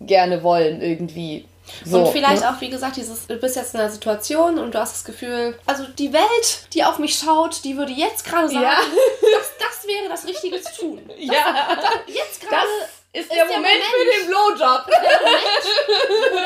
gerne 0.00 0.42
wollen 0.42 0.80
irgendwie. 0.80 1.44
So, 1.84 1.98
und 2.04 2.12
vielleicht 2.12 2.42
ne? 2.42 2.50
auch, 2.50 2.60
wie 2.60 2.70
gesagt, 2.70 2.96
dieses, 2.96 3.26
du 3.26 3.36
bist 3.36 3.56
jetzt 3.56 3.74
in 3.74 3.80
einer 3.80 3.90
Situation 3.90 4.58
und 4.58 4.74
du 4.74 4.78
hast 4.78 4.94
das 4.94 5.04
Gefühl, 5.04 5.58
also 5.66 5.84
die 5.98 6.12
Welt, 6.12 6.66
die 6.74 6.84
auf 6.84 6.98
mich 6.98 7.14
schaut, 7.18 7.64
die 7.64 7.76
würde 7.76 7.92
jetzt 7.92 8.24
gerade 8.24 8.48
sagen, 8.48 8.62
Ja. 8.62 8.76
das, 9.38 9.50
das 9.58 9.86
wäre 9.88 10.08
das 10.08 10.26
Richtige 10.26 10.60
zu 10.62 10.72
tun. 10.80 11.02
Das, 11.08 11.16
Ja. 11.18 11.78
Jetzt 12.06 12.42
Das 12.42 12.48
gerade 12.50 12.66
ist, 13.12 13.22
ist 13.24 13.30
der 13.32 13.46
der 13.46 13.56
Moment, 13.56 13.82
für 13.84 13.98
Moment. 13.98 14.16
den 14.20 14.26
Blowjob. 14.28 14.86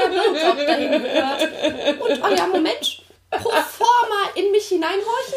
der 0.00 0.08
Blowjob 0.08 0.66
dahin 0.66 0.90
gehört. 1.02 2.22
Und, 2.22 2.38
ja, 2.38 2.46
Moment, 2.46 3.02
pro 3.30 3.50
forma 3.50 4.30
in 4.34 4.50
mich 4.52 4.66
hineinhorchen? 4.68 5.34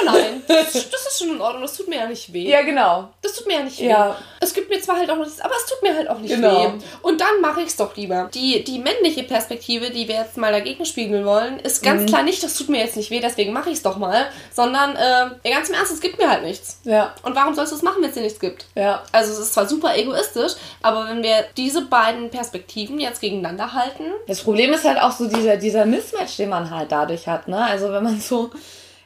Oh 0.00 0.04
nein, 0.04 0.42
das, 0.48 0.72
das 0.72 1.06
ist 1.06 1.18
schon 1.18 1.30
in 1.30 1.40
Ordnung, 1.40 1.62
das 1.62 1.76
tut 1.76 1.88
mir 1.88 1.96
ja 1.96 2.06
nicht 2.06 2.32
weh. 2.32 2.48
Ja, 2.48 2.62
genau. 2.62 3.08
Das 3.22 3.34
tut 3.34 3.46
mir 3.46 3.54
ja 3.54 3.62
nicht 3.62 3.78
weh. 3.80 3.86
Ja. 3.88 4.16
Es 4.40 4.52
gibt 4.52 4.68
mir 4.68 4.80
zwar 4.80 4.96
halt 4.96 5.10
auch 5.10 5.16
nichts, 5.16 5.40
aber 5.40 5.54
es 5.56 5.70
tut 5.70 5.82
mir 5.82 5.94
halt 5.94 6.08
auch 6.10 6.18
nicht 6.18 6.34
Genau. 6.34 6.64
weh. 6.64 6.78
Und 7.02 7.20
dann 7.20 7.40
mache 7.40 7.60
ich 7.60 7.68
es 7.68 7.76
doch 7.76 7.94
lieber. 7.96 8.28
Die, 8.34 8.64
die 8.64 8.78
männliche 8.78 9.22
Perspektive, 9.24 9.90
die 9.90 10.08
wir 10.08 10.16
jetzt 10.16 10.36
mal 10.36 10.52
dagegen 10.52 10.84
spiegeln 10.84 11.24
wollen, 11.24 11.58
ist 11.60 11.82
Mhm. 11.82 11.86
ganz 11.86 12.06
klar 12.06 12.22
nicht, 12.22 12.42
das 12.42 12.54
tut 12.56 12.68
mir 12.68 12.80
jetzt 12.80 12.96
nicht 12.96 13.10
weh, 13.10 13.20
deswegen 13.20 13.52
mache 13.52 13.70
ich 13.70 13.76
es 13.76 13.82
doch 13.82 13.96
mal, 13.96 14.26
sondern 14.52 14.96
äh, 14.96 15.50
ganz 15.50 15.68
im 15.68 15.74
Ernst, 15.76 15.92
es 15.92 16.00
gibt 16.00 16.18
mir 16.18 16.28
halt 16.28 16.42
nichts. 16.42 16.80
Ja, 16.84 17.14
Und 17.22 17.34
warum 17.36 17.54
sollst 17.54 17.72
du 17.72 17.76
es 17.76 17.82
machen, 17.82 18.02
wenn 18.02 18.08
es 18.08 18.14
dir 18.14 18.22
nichts 18.22 18.40
gibt? 18.40 18.66
ja. 18.74 19.02
Also 19.12 19.32
es 19.32 19.38
ist 19.38 19.54
zwar 19.54 19.66
super 19.68 19.96
egoistisch, 19.96 20.52
aber 20.82 21.08
wenn 21.08 21.22
wir 21.22 21.44
diese 21.56 21.82
beiden 21.82 22.30
Perspektiven 22.30 22.98
jetzt 23.00 23.20
gegeneinander 23.20 23.72
halten, 23.72 24.04
Das 24.26 24.42
Problem 24.42 24.72
ist 24.72 24.84
halt 24.84 25.00
auch 25.00 25.12
so 25.12 25.28
dieser, 25.28 25.56
dieser 25.56 25.84
Mismatch, 25.86 26.36
den 26.36 26.48
man 26.48 26.70
dadurch 26.88 27.26
hat, 27.28 27.48
ne? 27.48 27.58
Also 27.62 27.92
wenn 27.92 28.04
man 28.04 28.20
so. 28.20 28.50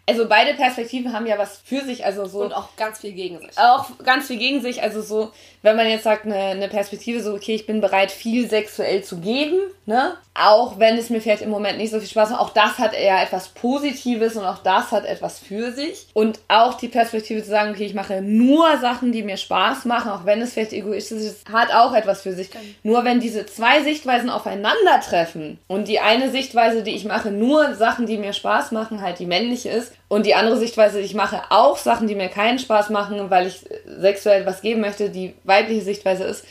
Also 0.04 0.26
beide 0.28 0.54
Perspektiven 0.54 1.12
haben 1.12 1.26
ja 1.26 1.38
was 1.38 1.60
für 1.64 1.80
sich, 1.82 2.04
also 2.04 2.26
so. 2.26 2.42
und 2.42 2.52
auch 2.52 2.74
ganz 2.76 2.98
viel 2.98 3.12
gegen 3.12 3.38
sich. 3.38 3.56
auch 3.56 3.86
ganz 4.04 4.26
viel 4.26 4.36
gegen 4.36 4.60
sich. 4.60 4.82
Also 4.82 5.00
so, 5.00 5.30
wenn 5.62 5.76
man 5.76 5.88
jetzt 5.88 6.02
sagt, 6.02 6.26
eine, 6.26 6.34
eine 6.34 6.68
Perspektive, 6.68 7.22
so, 7.22 7.34
okay, 7.34 7.54
ich 7.54 7.66
bin 7.66 7.80
bereit, 7.80 8.10
viel 8.10 8.50
sexuell 8.50 9.04
zu 9.04 9.18
geben, 9.18 9.60
ne? 9.86 10.16
Auch 10.34 10.78
wenn 10.78 10.96
es 10.96 11.10
mir 11.10 11.20
vielleicht 11.20 11.42
im 11.42 11.50
Moment 11.50 11.78
nicht 11.78 11.90
so 11.90 12.00
viel 12.00 12.08
Spaß 12.08 12.30
macht. 12.30 12.40
Auch 12.40 12.50
das 12.50 12.78
hat 12.78 12.94
eher 12.94 13.22
etwas 13.22 13.50
Positives 13.50 14.34
und 14.34 14.44
auch 14.44 14.58
das 14.58 14.90
hat 14.90 15.04
etwas 15.04 15.38
für 15.38 15.72
sich. 15.72 16.08
Und 16.14 16.40
auch 16.48 16.74
die 16.74 16.88
Perspektive 16.88 17.42
zu 17.42 17.50
sagen, 17.50 17.72
okay, 17.72 17.84
ich 17.84 17.94
mache 17.94 18.22
nur 18.22 18.78
Sachen, 18.78 19.12
die 19.12 19.22
mir 19.22 19.36
Spaß 19.36 19.84
machen, 19.84 20.10
auch 20.10 20.24
wenn 20.24 20.40
es 20.40 20.54
vielleicht 20.54 20.72
egoistisch 20.72 21.22
ist, 21.22 21.48
hat 21.52 21.72
auch 21.72 21.92
etwas 21.94 22.22
für 22.22 22.32
sich. 22.32 22.48
Nur 22.82 23.04
wenn 23.04 23.20
diese 23.20 23.46
zwei 23.46 23.82
Sichtweisen 23.82 24.30
aufeinandertreffen 24.30 25.58
und 25.68 25.86
die 25.86 26.00
eine 26.00 26.30
Sichtweise, 26.30 26.82
die 26.82 26.96
ich 26.96 27.04
mache, 27.04 27.30
nur 27.30 27.74
Sachen, 27.74 28.06
die 28.06 28.16
mir 28.16 28.32
Spaß 28.32 28.72
machen, 28.72 29.02
halt 29.02 29.18
die 29.18 29.26
männliche 29.26 29.68
ist 29.68 29.91
und 30.08 30.26
die 30.26 30.34
andere 30.34 30.56
Sichtweise, 30.56 31.00
ich 31.00 31.14
mache 31.14 31.42
auch 31.50 31.76
Sachen, 31.76 32.06
die 32.06 32.14
mir 32.14 32.28
keinen 32.28 32.58
Spaß 32.58 32.90
machen, 32.90 33.30
weil 33.30 33.46
ich 33.46 33.64
sexuell 33.86 34.46
was 34.46 34.62
geben 34.62 34.80
möchte, 34.80 35.10
die 35.10 35.34
weibliche 35.44 35.82
Sichtweise 35.82 36.24
ist, 36.24 36.44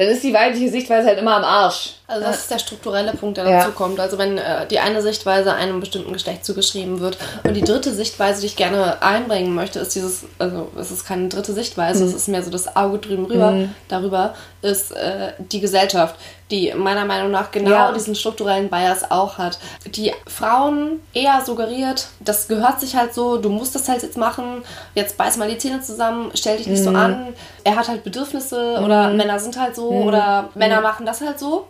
dann 0.00 0.08
ist 0.08 0.24
die 0.24 0.32
weibliche 0.32 0.70
Sichtweise 0.70 1.08
halt 1.08 1.18
immer 1.18 1.36
am 1.36 1.44
Arsch. 1.44 1.90
Also 2.06 2.22
das 2.26 2.38
ist 2.40 2.50
der 2.50 2.58
strukturelle 2.58 3.12
Punkt, 3.12 3.36
der 3.36 3.46
Ja. 3.48 3.58
dazu 3.58 3.72
kommt. 3.72 4.00
Also 4.00 4.18
wenn 4.18 4.36
äh, 4.38 4.66
die 4.66 4.80
eine 4.80 5.00
Sichtweise 5.02 5.52
einem 5.54 5.78
bestimmten 5.78 6.12
Geschlecht 6.12 6.44
zugeschrieben 6.44 7.00
wird 7.00 7.18
und 7.46 7.54
die 7.54 7.62
dritte 7.62 7.92
Sichtweise, 7.94 8.40
die 8.40 8.46
ich 8.48 8.56
gerne 8.56 9.00
einbringen 9.02 9.54
möchte, 9.54 9.78
ist 9.78 9.94
dieses, 9.94 10.24
also 10.38 10.68
es 10.76 10.90
ist 10.90 11.06
keine 11.06 11.28
dritte 11.28 11.52
Sichtweise, 11.52 12.04
es 12.04 12.14
ist 12.14 12.26
mehr 12.28 12.42
so 12.42 12.50
das 12.50 12.74
Auge 12.76 12.98
drüben 12.98 13.26
rüber, 13.26 13.54
darüber 13.88 14.34
ist 14.62 14.90
äh, 14.92 15.32
die 15.38 15.60
Gesellschaft, 15.60 16.16
die 16.50 16.72
meiner 16.74 17.04
Meinung 17.04 17.30
nach 17.30 17.52
genau 17.52 17.70
Ja. 17.70 17.92
diesen 17.92 18.16
strukturellen 18.16 18.68
Bias 18.70 19.08
auch 19.10 19.38
hat. 19.38 19.58
Die 19.86 20.12
Frauen 20.26 21.00
eher 21.14 21.42
suggeriert, 21.46 22.08
das 22.18 22.48
gehört 22.48 22.80
sich 22.80 22.96
halt 22.96 23.14
so, 23.14 23.36
du 23.36 23.50
musst 23.50 23.74
das 23.76 23.88
halt 23.88 24.02
jetzt 24.02 24.16
machen, 24.16 24.62
jetzt 24.96 25.16
beiß 25.16 25.36
mal 25.36 25.48
die 25.48 25.58
Zähne 25.58 25.80
zusammen, 25.80 26.32
stell 26.34 26.56
dich 26.56 26.66
nicht 26.66 26.82
so 26.82 26.90
an, 26.90 27.34
er 27.64 27.76
hat 27.76 27.88
halt 27.88 28.04
Bedürfnisse 28.04 28.80
oder 28.84 29.10
Männer 29.10 29.38
sind 29.38 29.58
halt 29.58 29.76
so 29.76 29.88
oder 29.88 30.50
Männer 30.54 30.80
machen 30.80 31.06
das 31.06 31.20
halt 31.20 31.38
so. 31.38 31.66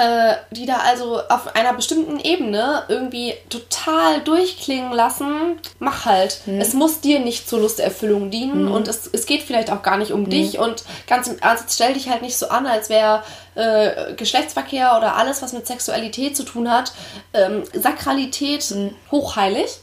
Äh, 0.00 0.36
die 0.52 0.64
da 0.64 0.76
also 0.76 1.20
auf 1.28 1.56
einer 1.56 1.72
bestimmten 1.74 2.20
Ebene 2.20 2.84
irgendwie 2.86 3.34
total 3.48 4.20
durchklingen 4.20 4.92
lassen, 4.92 5.58
mach 5.80 6.04
halt. 6.04 6.42
Es 6.46 6.72
muss 6.72 7.00
dir 7.00 7.18
nicht 7.18 7.48
zur 7.48 7.58
Lusterfüllung 7.58 8.30
dienen 8.30 8.68
und 8.68 8.86
es, 8.86 9.10
es 9.12 9.26
geht 9.26 9.42
vielleicht 9.42 9.72
auch 9.72 9.82
gar 9.82 9.96
nicht 9.96 10.12
um 10.12 10.30
dich 10.30 10.60
und 10.60 10.84
ganz 11.08 11.26
im 11.26 11.40
Ernst, 11.40 11.74
stell 11.74 11.94
dich 11.94 12.08
halt 12.08 12.22
nicht 12.22 12.36
so 12.36 12.48
an, 12.48 12.66
als 12.66 12.90
wäre 12.90 13.24
äh, 13.56 14.14
Geschlechtsverkehr 14.14 14.94
oder 14.96 15.16
alles, 15.16 15.42
was 15.42 15.52
mit 15.52 15.66
Sexualität 15.66 16.36
zu 16.36 16.44
tun 16.44 16.70
hat, 16.70 16.92
ähm, 17.32 17.64
Sakralität 17.72 18.72
hochheilig 19.10 19.80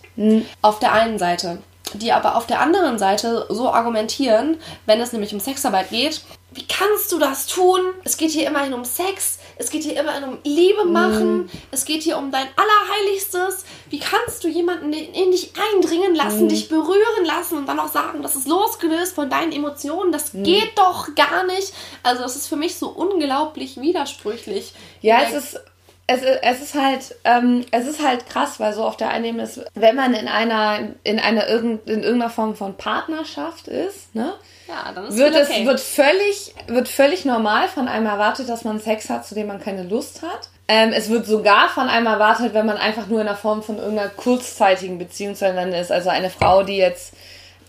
auf 0.61 0.79
der 0.79 0.93
einen 0.93 1.19
Seite. 1.19 1.57
Die 1.93 2.11
aber 2.11 2.35
auf 2.35 2.47
der 2.47 2.59
anderen 2.59 2.97
Seite 2.99 3.45
so 3.49 3.69
argumentieren, 3.69 4.57
wenn 4.85 4.99
es 4.99 5.13
nämlich 5.13 5.33
um 5.33 5.39
Sexarbeit 5.39 5.89
geht, 5.89 6.21
wie 6.55 6.65
kannst 6.65 7.11
du 7.11 7.19
das 7.19 7.47
tun? 7.47 7.81
Es 8.05 8.15
geht 8.15 8.31
hier 8.31 8.47
immerhin 8.47 8.73
um 8.73 8.85
Sex, 8.85 9.39
es 9.57 9.69
geht 9.69 9.83
hier 9.83 9.99
immerhin 9.99 10.23
um 10.23 10.37
Liebe 10.45 10.85
machen, 10.85 11.49
es 11.71 11.83
geht 11.83 12.01
hier 12.01 12.17
um 12.17 12.31
dein 12.31 12.47
Allerheiligstes. 12.55 13.65
Wie 13.89 13.99
kannst 13.99 14.43
du 14.43 14.47
jemanden 14.47 14.93
in 14.93 15.31
dich 15.31 15.51
eindringen 15.73 16.15
lassen, 16.15 16.47
dich 16.47 16.69
berühren 16.69 17.25
lassen 17.25 17.57
und 17.57 17.67
dann 17.67 17.79
auch 17.79 17.91
sagen, 17.91 18.21
das 18.23 18.37
ist 18.37 18.47
losgelöst 18.47 19.15
von 19.15 19.29
deinen 19.29 19.51
Emotionen? 19.51 20.13
Das 20.13 20.31
geht 20.31 20.77
doch 20.77 21.13
gar 21.13 21.45
nicht. 21.45 21.73
Also, 22.03 22.23
das 22.23 22.37
ist 22.37 22.47
für 22.47 22.55
mich 22.55 22.77
so 22.77 22.87
unglaublich 22.87 23.79
widersprüchlich. 23.79 24.73
Ja, 25.01 25.23
es 25.23 25.33
ist, 25.33 25.59
es, 26.07 26.21
ist- 26.21 26.39
es 26.43 26.61
ist 26.61 26.75
halt, 26.75 27.15
ähm, 27.23 27.65
es 27.71 27.87
ist 27.87 28.05
halt 28.05 28.27
krass, 28.29 28.59
weil 28.59 28.73
so 28.73 28.83
auf 28.83 28.97
der 28.97 29.09
einen 29.09 29.39
ist, 29.39 29.61
wenn 29.73 29.95
man 29.95 30.13
in 30.13 30.27
einer, 30.27 30.79
in 31.03 31.19
einer 31.19 31.47
irgend, 31.47 31.89
in 31.89 32.03
irgendeiner 32.03 32.29
Form 32.31 32.55
von 32.55 32.75
Partnerschaft 32.77 33.67
ist, 33.67 34.13
ne, 34.13 34.33
Ja, 34.67 34.91
dann 34.93 35.05
ist 35.07 35.17
wird 35.17 35.33
es, 35.35 35.49
okay. 35.49 35.65
wird 35.65 35.79
völlig, 35.79 36.53
wird 36.67 36.87
völlig 36.87 37.25
normal 37.25 37.67
von 37.67 37.87
einem 37.87 38.05
erwartet, 38.05 38.49
dass 38.49 38.63
man 38.63 38.79
Sex 38.79 39.09
hat, 39.09 39.25
zu 39.25 39.33
dem 39.35 39.47
man 39.47 39.59
keine 39.59 39.83
Lust 39.83 40.21
hat. 40.21 40.49
Ähm, 40.67 40.91
es 40.93 41.09
wird 41.09 41.25
sogar 41.27 41.69
von 41.69 41.89
einem 41.89 42.07
erwartet, 42.07 42.53
wenn 42.55 42.65
man 42.65 42.77
einfach 42.77 43.05
nur 43.07 43.19
in 43.21 43.27
der 43.27 43.35
Form 43.35 43.61
von 43.61 43.77
irgendeiner 43.77 44.09
kurzzeitigen 44.09 44.97
Beziehung 44.97 45.35
zueinander 45.35 45.79
ist. 45.79 45.91
Also 45.91 46.09
eine 46.09 46.29
Frau, 46.31 46.63
die 46.63 46.77
jetzt, 46.77 47.13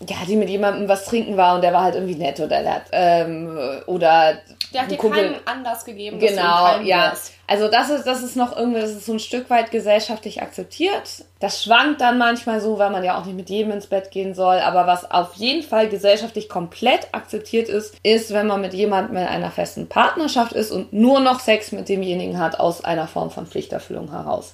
ja, 0.07 0.17
die 0.27 0.35
mit 0.35 0.49
jemandem 0.49 0.87
was 0.87 1.05
trinken 1.05 1.37
war 1.37 1.55
und 1.55 1.61
der 1.61 1.73
war 1.73 1.83
halt 1.83 1.95
irgendwie 1.95 2.15
nett 2.15 2.39
oder 2.39 2.61
der 2.61 2.73
hat, 2.75 2.83
ähm, 2.91 3.57
oder 3.87 4.37
Der 4.73 4.83
hat 4.83 4.91
dir 4.91 4.97
Kumpel- 4.97 5.23
keinen 5.33 5.47
Anlass 5.47 5.85
gegeben, 5.85 6.19
dass 6.19 6.29
du 6.29 6.35
ihm 6.35 6.39
Genau, 6.39 6.79
ja. 6.83 7.03
wärst. 7.09 7.33
Also 7.47 7.67
das 7.69 7.89
ist, 7.89 8.05
das 8.05 8.21
ist 8.21 8.35
noch 8.35 8.55
irgendwie, 8.55 8.81
das 8.81 8.91
ist 8.91 9.05
so 9.05 9.13
ein 9.13 9.19
Stück 9.19 9.49
weit 9.49 9.71
gesellschaftlich 9.71 10.41
akzeptiert. 10.41 11.23
Das 11.39 11.63
schwankt 11.63 12.01
dann 12.01 12.17
manchmal 12.17 12.59
so, 12.61 12.77
weil 12.77 12.89
man 12.89 13.03
ja 13.03 13.17
auch 13.19 13.25
nicht 13.25 13.37
mit 13.37 13.49
jedem 13.49 13.71
ins 13.71 13.87
Bett 13.87 14.11
gehen 14.11 14.35
soll. 14.35 14.57
Aber 14.59 14.85
was 14.85 15.09
auf 15.09 15.33
jeden 15.35 15.63
Fall 15.63 15.87
gesellschaftlich 15.87 16.49
komplett 16.49 17.07
akzeptiert 17.13 17.69
ist, 17.69 17.95
ist, 18.03 18.33
wenn 18.33 18.47
man 18.47 18.59
mit 18.61 18.73
jemandem 18.73 19.15
in 19.17 19.23
einer 19.25 19.49
festen 19.49 19.87
Partnerschaft 19.87 20.51
ist 20.51 20.71
und 20.71 20.91
nur 20.93 21.21
noch 21.21 21.39
Sex 21.39 21.71
mit 21.71 21.87
demjenigen 21.89 22.37
hat 22.39 22.59
aus 22.59 22.83
einer 22.83 23.07
Form 23.07 23.31
von 23.31 23.47
Pflichterfüllung 23.47 24.11
heraus. 24.11 24.53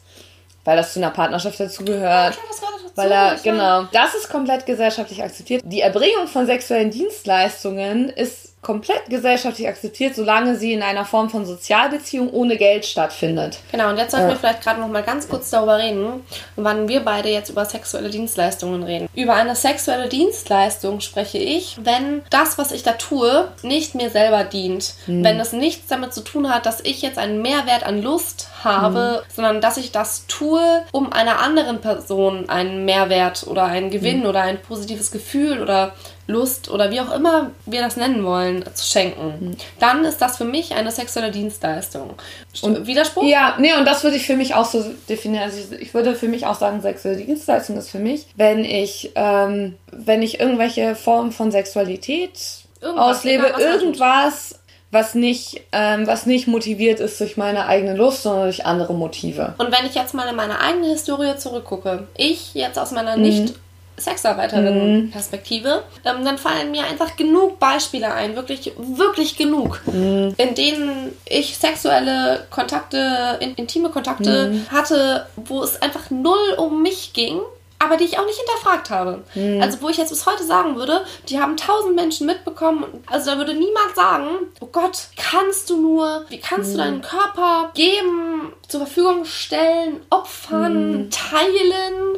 Weil 0.65 0.77
das 0.77 0.93
zu 0.93 0.99
einer 0.99 1.11
Partnerschaft 1.11 1.59
dazugehört. 1.59 2.37
Dazu. 2.37 2.91
Weil 2.95 3.11
er, 3.11 3.35
genau, 3.43 3.85
das 3.91 4.13
ist 4.13 4.29
komplett 4.29 4.65
gesellschaftlich 4.65 5.23
akzeptiert. 5.23 5.63
Die 5.65 5.81
Erbringung 5.81 6.27
von 6.27 6.45
sexuellen 6.45 6.91
Dienstleistungen 6.91 8.09
ist 8.09 8.42
komplett 8.63 9.05
gesellschaftlich 9.09 9.67
akzeptiert, 9.67 10.15
solange 10.15 10.55
sie 10.55 10.73
in 10.73 10.81
einer 10.81 11.05
Form 11.05 11.29
von 11.29 11.45
Sozialbeziehung 11.45 12.29
ohne 12.31 12.57
Geld 12.57 12.85
stattfindet. 12.85 13.59
Genau, 13.71 13.89
und 13.89 13.97
jetzt 13.97 14.11
sollten 14.11 14.27
Ja. 14.27 14.33
wir 14.33 14.39
vielleicht 14.39 14.61
gerade 14.61 14.79
noch 14.79 14.87
mal 14.87 15.03
ganz 15.03 15.27
kurz 15.29 15.49
darüber 15.49 15.77
reden, 15.77 16.25
wann 16.55 16.87
wir 16.87 17.01
beide 17.01 17.29
jetzt 17.29 17.49
über 17.49 17.65
sexuelle 17.65 18.09
Dienstleistungen 18.09 18.83
reden. 18.83 19.07
Über 19.13 19.33
eine 19.35 19.55
sexuelle 19.55 20.07
Dienstleistung 20.09 21.01
spreche 21.01 21.37
ich, 21.37 21.77
wenn 21.83 22.23
das, 22.29 22.57
was 22.57 22.71
ich 22.71 22.83
da 22.83 22.93
tue, 22.93 23.49
nicht 23.61 23.95
mir 23.95 24.09
selber 24.09 24.43
dient. 24.43 24.93
Wenn 25.07 25.39
es 25.39 25.51
nichts 25.51 25.87
damit 25.87 26.13
zu 26.13 26.21
tun 26.21 26.49
hat, 26.53 26.65
dass 26.65 26.79
ich 26.81 27.01
jetzt 27.01 27.17
einen 27.17 27.41
Mehrwert 27.41 27.83
an 27.85 28.01
Lust 28.01 28.47
habe, 28.63 29.23
sondern 29.33 29.59
dass 29.59 29.77
ich 29.77 29.91
das 29.91 30.25
tue, 30.27 30.83
um 30.93 31.11
einer 31.11 31.39
anderen 31.39 31.81
Person 31.81 32.47
einen 32.49 32.85
Mehrwert 32.85 33.45
oder 33.45 33.65
einen 33.65 33.89
Gewinn 33.89 34.25
oder 34.25 34.41
ein 34.41 34.61
positives 34.61 35.11
Gefühl 35.11 35.61
oder 35.61 35.93
Lust 36.27 36.69
oder 36.71 36.89
wie 36.91 37.01
auch 37.01 37.13
immer 37.13 37.51
wir 37.65 37.81
das 37.81 37.97
nennen 37.97 38.23
wollen, 38.23 38.63
zu 38.73 38.85
schenken. 38.85 39.57
Dann 39.79 40.05
ist 40.05 40.21
das 40.21 40.37
für 40.37 40.45
mich 40.45 40.73
eine 40.73 40.89
sexuelle 40.91 41.31
Dienstleistung. 41.31 42.13
Und 42.61 42.87
Widerspruch? 42.87 43.23
Ja, 43.23 43.55
nee, 43.59 43.73
und 43.73 43.85
das 43.85 44.03
würde 44.03 44.15
ich 44.15 44.25
für 44.25 44.37
mich 44.37 44.55
auch 44.55 44.65
so 44.65 44.85
definieren. 45.09 45.43
Also 45.43 45.57
ich, 45.59 45.81
ich 45.81 45.93
würde 45.93 46.15
für 46.15 46.29
mich 46.29 46.45
auch 46.45 46.55
sagen, 46.55 46.81
sexuelle 46.81 47.17
Dienstleistung 47.17 47.77
ist 47.77 47.89
für 47.89 47.99
mich, 47.99 48.27
wenn 48.35 48.63
ich, 48.63 49.11
ähm, 49.15 49.75
wenn 49.91 50.21
ich 50.21 50.39
irgendwelche 50.39 50.95
Formen 50.95 51.31
von 51.31 51.51
Sexualität 51.51 52.39
Irgendwas, 52.79 53.17
auslebe, 53.17 53.47
egal, 53.47 53.53
was 53.53 53.61
irgendwas, 53.61 54.59
was 54.91 55.15
nicht, 55.15 55.61
ähm, 55.71 56.07
was 56.07 56.25
nicht 56.25 56.47
motiviert 56.47 56.99
ist 56.99 57.19
durch 57.19 57.35
meine 57.35 57.65
eigene 57.65 57.95
Lust, 57.95 58.23
sondern 58.23 58.43
durch 58.43 58.65
andere 58.65 58.93
Motive. 58.93 59.55
Und 59.57 59.71
wenn 59.77 59.85
ich 59.87 59.95
jetzt 59.95 60.13
mal 60.13 60.27
in 60.29 60.35
meine 60.35 60.59
eigene 60.59 60.87
Historie 60.87 61.35
zurückgucke, 61.35 62.07
ich 62.15 62.53
jetzt 62.53 62.77
aus 62.79 62.91
meiner 62.91 63.17
Mhm. 63.17 63.23
nicht 63.23 63.55
Sexarbeiterin-Perspektive, 63.97 65.83
ähm, 66.05 66.25
dann 66.25 66.37
fallen 66.37 66.71
mir 66.71 66.83
einfach 66.85 67.15
genug 67.15 67.59
Beispiele 67.59 68.11
ein, 68.13 68.35
wirklich, 68.35 68.71
wirklich 68.77 69.37
genug, 69.37 69.81
Mhm. 69.85 70.33
in 70.37 70.55
denen 70.55 71.13
ich 71.27 71.57
sexuelle 71.57 72.45
Kontakte, 72.49 73.37
in, 73.39 73.55
intime 73.55 73.89
Kontakte 73.89 74.47
Mhm. 74.49 74.71
hatte, 74.71 75.25
wo 75.35 75.61
es 75.63 75.81
einfach 75.81 76.09
null 76.09 76.53
um 76.57 76.81
mich 76.81 77.13
ging. 77.13 77.39
aber 77.79 77.97
die 77.97 78.05
ich 78.05 78.17
auch 78.17 78.25
nicht 78.25 78.37
hinterfragt 78.39 78.89
habe. 78.91 79.23
Hm. 79.33 79.61
Also 79.61 79.81
wo 79.81 79.89
ich 79.89 79.97
jetzt 79.97 80.07
bis 80.11 80.25
heute 80.25 80.45
sagen 80.45 80.77
würde, 80.77 81.03
die 81.27 81.41
haben 81.41 81.57
tausend 81.57 81.97
Menschen 81.97 82.25
mitbekommen. 82.27 82.85
Also 83.07 83.31
da 83.31 83.37
würde 83.37 83.53
niemand 83.55 83.93
sagen, 83.93 84.27
oh 84.61 84.67
Gott, 84.67 85.07
kannst 85.17 85.69
du 85.69 85.75
nur, 85.81 86.23
wie 86.29 86.37
kannst 86.39 86.73
du 86.73 86.77
deinen 86.77 87.01
Körper 87.01 87.71
geben, 87.73 88.53
zur 88.69 88.85
Verfügung 88.85 89.25
stellen, 89.25 89.99
opfern, 90.09 90.73
Hm. 90.93 91.09
teilen 91.11 92.15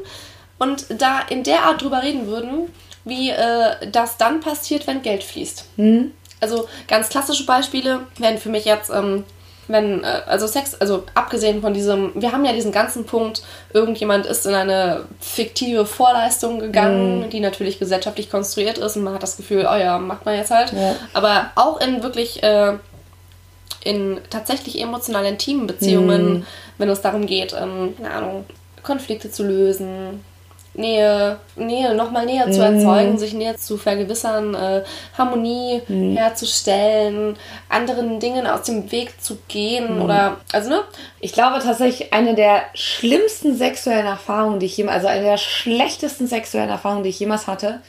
und 0.57 0.85
da 1.01 1.19
in 1.29 1.43
der 1.43 1.63
Art 1.63 1.81
drüber 1.81 2.01
reden 2.03 2.27
würden, 2.27 2.69
wie 3.03 3.29
äh, 3.29 3.89
das 3.91 4.17
dann 4.17 4.39
passiert, 4.39 4.87
wenn 4.87 5.01
Geld 5.01 5.23
fließt. 5.23 5.65
Hm. 5.77 6.11
Also 6.41 6.67
ganz 6.87 7.09
klassische 7.09 7.45
Beispiele 7.45 8.01
wären 8.17 8.37
für 8.37 8.49
mich 8.49 8.65
jetzt, 8.65 8.89
ähm, 8.89 9.23
wenn, 9.67 10.03
äh, 10.03 10.21
also 10.27 10.47
Sex, 10.47 10.75
also 10.75 11.03
abgesehen 11.13 11.61
von 11.61 11.73
diesem, 11.73 12.11
wir 12.15 12.31
haben 12.31 12.45
ja 12.45 12.53
diesen 12.53 12.71
ganzen 12.71 13.05
Punkt, 13.05 13.43
irgendjemand 13.73 14.25
ist 14.25 14.45
in 14.45 14.53
eine 14.53 15.05
fiktive 15.19 15.85
Vorleistung 15.85 16.59
gegangen, 16.59 17.29
die 17.29 17.39
natürlich 17.39 17.79
gesellschaftlich 17.79 18.29
konstruiert 18.29 18.77
ist 18.77 18.95
und 18.95 19.03
man 19.03 19.13
hat 19.13 19.23
das 19.23 19.37
Gefühl, 19.37 19.67
oh 19.71 19.75
ja, 19.75 19.97
macht 19.97 20.25
man 20.25 20.35
jetzt 20.35 20.51
halt. 20.51 20.73
Ja. 20.73 20.95
Aber 21.13 21.51
auch 21.55 21.79
in 21.79 22.03
wirklich, 22.03 22.43
äh, 22.43 22.73
in 23.83 24.19
tatsächlich 24.29 24.81
emotional 24.81 25.25
intimen 25.25 25.67
Beziehungen, 25.67 26.45
wenn 26.77 26.89
es 26.89 27.01
darum 27.01 27.27
geht, 27.27 27.53
ähm, 27.53 27.95
keine 27.97 28.11
Ahnung, 28.11 28.45
Konflikte 28.83 29.31
zu 29.31 29.43
lösen, 29.43 30.23
Nähe, 30.77 31.39
Nähe, 31.55 31.95
nochmal 31.95 32.25
Nähe 32.25 32.49
zu 32.51 32.61
erzeugen, 32.61 33.17
sich 33.17 33.33
Nähe 33.33 33.55
zu 33.55 33.77
vergewissern, 33.77 34.53
äh, 34.55 34.83
Harmonie 35.17 35.81
herzustellen, 36.15 37.37
anderen 37.69 38.19
Dingen 38.19 38.47
aus 38.47 38.63
dem 38.63 38.91
Weg 38.91 39.21
zu 39.21 39.37
gehen 39.47 40.01
oder, 40.01 40.37
also 40.51 40.69
ne? 40.69 40.81
Ich 41.19 41.33
glaube 41.33 41.59
tatsächlich, 41.59 42.13
eine 42.13 42.35
der 42.35 42.63
schlimmsten 42.73 43.55
sexuellen 43.55 44.05
Erfahrungen, 44.05 44.59
die 44.59 44.65
ich 44.65 44.77
jemals, 44.77 44.97
also 44.97 45.07
eine 45.07 45.23
der 45.23 45.37
schlechtesten 45.37 46.27
sexuellen 46.27 46.69
Erfahrungen, 46.69 47.03
die 47.03 47.09
ich 47.09 47.19
jemals 47.19 47.47
hatte, 47.47 47.81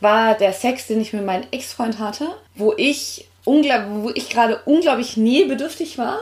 war 0.00 0.34
der 0.34 0.52
Sex, 0.52 0.86
den 0.86 1.00
ich 1.00 1.12
mit 1.12 1.26
meinem 1.26 1.44
Ex-Freund 1.50 1.98
hatte, 1.98 2.28
wo 2.54 2.72
ich, 2.76 3.28
unglaub, 3.44 3.82
wo 4.02 4.10
ich 4.14 4.30
gerade 4.30 4.60
unglaublich 4.64 5.16
nähebedürftig 5.16 5.98
war 5.98 6.18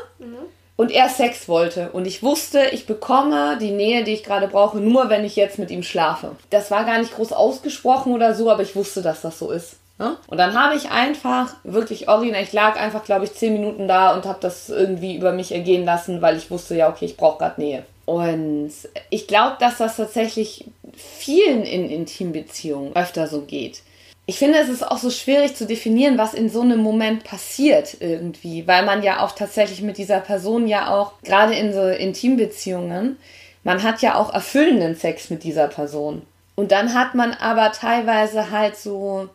und 0.76 0.90
er 0.90 1.08
Sex 1.08 1.48
wollte. 1.48 1.90
Und 1.92 2.06
ich 2.06 2.22
wusste, 2.22 2.66
ich 2.72 2.86
bekomme 2.86 3.58
die 3.58 3.70
Nähe, 3.70 4.04
die 4.04 4.12
ich 4.12 4.24
gerade 4.24 4.48
brauche, 4.48 4.78
nur 4.78 5.08
wenn 5.08 5.24
ich 5.24 5.36
jetzt 5.36 5.58
mit 5.58 5.70
ihm 5.70 5.82
schlafe. 5.82 6.32
Das 6.50 6.70
war 6.70 6.84
gar 6.84 6.98
nicht 6.98 7.14
groß 7.14 7.32
ausgesprochen 7.32 8.12
oder 8.12 8.34
so, 8.34 8.50
aber 8.50 8.62
ich 8.62 8.76
wusste, 8.76 9.02
dass 9.02 9.22
das 9.22 9.38
so 9.38 9.50
ist. 9.50 9.76
Ne? 9.98 10.16
Und 10.26 10.36
dann 10.36 10.54
habe 10.54 10.76
ich 10.76 10.90
einfach 10.90 11.54
wirklich 11.64 12.08
original, 12.08 12.42
ich 12.42 12.52
lag 12.52 12.78
einfach, 12.78 13.02
glaube 13.04 13.24
ich, 13.24 13.32
zehn 13.32 13.54
Minuten 13.54 13.88
da 13.88 14.14
und 14.14 14.26
habe 14.26 14.38
das 14.40 14.68
irgendwie 14.68 15.16
über 15.16 15.32
mich 15.32 15.52
ergehen 15.52 15.86
lassen, 15.86 16.20
weil 16.20 16.36
ich 16.36 16.50
wusste, 16.50 16.76
ja, 16.76 16.90
okay, 16.90 17.06
ich 17.06 17.16
brauche 17.16 17.38
gerade 17.38 17.60
Nähe. 17.60 17.84
Und 18.04 18.72
ich 19.10 19.26
glaube, 19.26 19.56
dass 19.58 19.78
das 19.78 19.96
tatsächlich 19.96 20.66
vielen 20.94 21.64
in 21.64 21.90
Intimbeziehungen 21.90 22.94
öfter 22.94 23.26
so 23.26 23.40
geht. 23.40 23.82
Ich 24.28 24.38
finde, 24.38 24.58
es 24.58 24.68
ist 24.68 24.82
auch 24.82 24.98
so 24.98 25.10
schwierig 25.10 25.54
zu 25.54 25.66
definieren, 25.66 26.18
was 26.18 26.34
in 26.34 26.50
so 26.50 26.60
einem 26.60 26.80
Moment 26.80 27.22
passiert 27.22 27.96
irgendwie, 28.00 28.66
weil 28.66 28.84
man 28.84 29.04
ja 29.04 29.24
auch 29.24 29.32
tatsächlich 29.32 29.82
mit 29.82 29.98
dieser 29.98 30.18
Person 30.18 30.66
ja 30.66 30.92
auch, 30.92 31.12
gerade 31.22 31.54
in 31.54 31.72
so 31.72 31.86
Intimbeziehungen, 31.86 33.18
man 33.62 33.84
hat 33.84 34.02
ja 34.02 34.16
auch 34.16 34.34
erfüllenden 34.34 34.96
Sex 34.96 35.30
mit 35.30 35.44
dieser 35.44 35.68
Person. 35.68 36.22
Und 36.56 36.72
dann 36.72 36.94
hat 36.94 37.14
man 37.14 37.34
aber 37.34 37.70
teilweise 37.70 38.50
halt 38.50 38.76
so, 38.76 39.28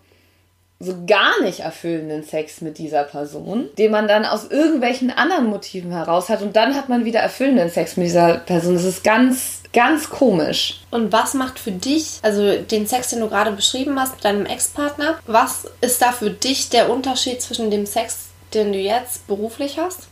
so 0.79 1.05
gar 1.05 1.41
nicht 1.41 1.61
erfüllenden 1.61 2.23
Sex 2.23 2.59
mit 2.59 2.77
dieser 2.77 3.03
Person, 3.03 3.69
den 3.77 3.91
man 3.91 4.07
dann 4.07 4.25
aus 4.25 4.49
irgendwelchen 4.49 5.11
anderen 5.11 5.45
Motiven 5.45 5.91
heraus 5.91 6.29
hat. 6.29 6.41
Und 6.41 6.55
dann 6.55 6.75
hat 6.75 6.89
man 6.89 7.05
wieder 7.05 7.19
erfüllenden 7.19 7.69
Sex 7.69 7.95
mit 7.95 8.07
dieser 8.07 8.39
Person. 8.39 8.73
Das 8.73 8.83
ist 8.83 9.03
ganz, 9.03 9.60
ganz 9.73 10.09
komisch. 10.09 10.81
Und 10.91 11.11
was 11.11 11.33
macht 11.33 11.59
für 11.59 11.71
dich, 11.71 12.19
also 12.21 12.57
den 12.57 12.87
Sex, 12.87 13.09
den 13.09 13.19
du 13.19 13.29
gerade 13.29 13.51
beschrieben 13.51 13.99
hast 13.99 14.15
mit 14.15 14.25
deinem 14.25 14.45
Ex-Partner, 14.45 15.19
was 15.27 15.65
ist 15.81 16.01
da 16.01 16.11
für 16.11 16.31
dich 16.31 16.69
der 16.69 16.89
Unterschied 16.89 17.41
zwischen 17.41 17.71
dem 17.71 17.85
Sex, 17.85 18.29
den 18.53 18.73
du 18.73 18.79
jetzt 18.79 19.27
beruflich 19.27 19.77
hast? 19.77 20.07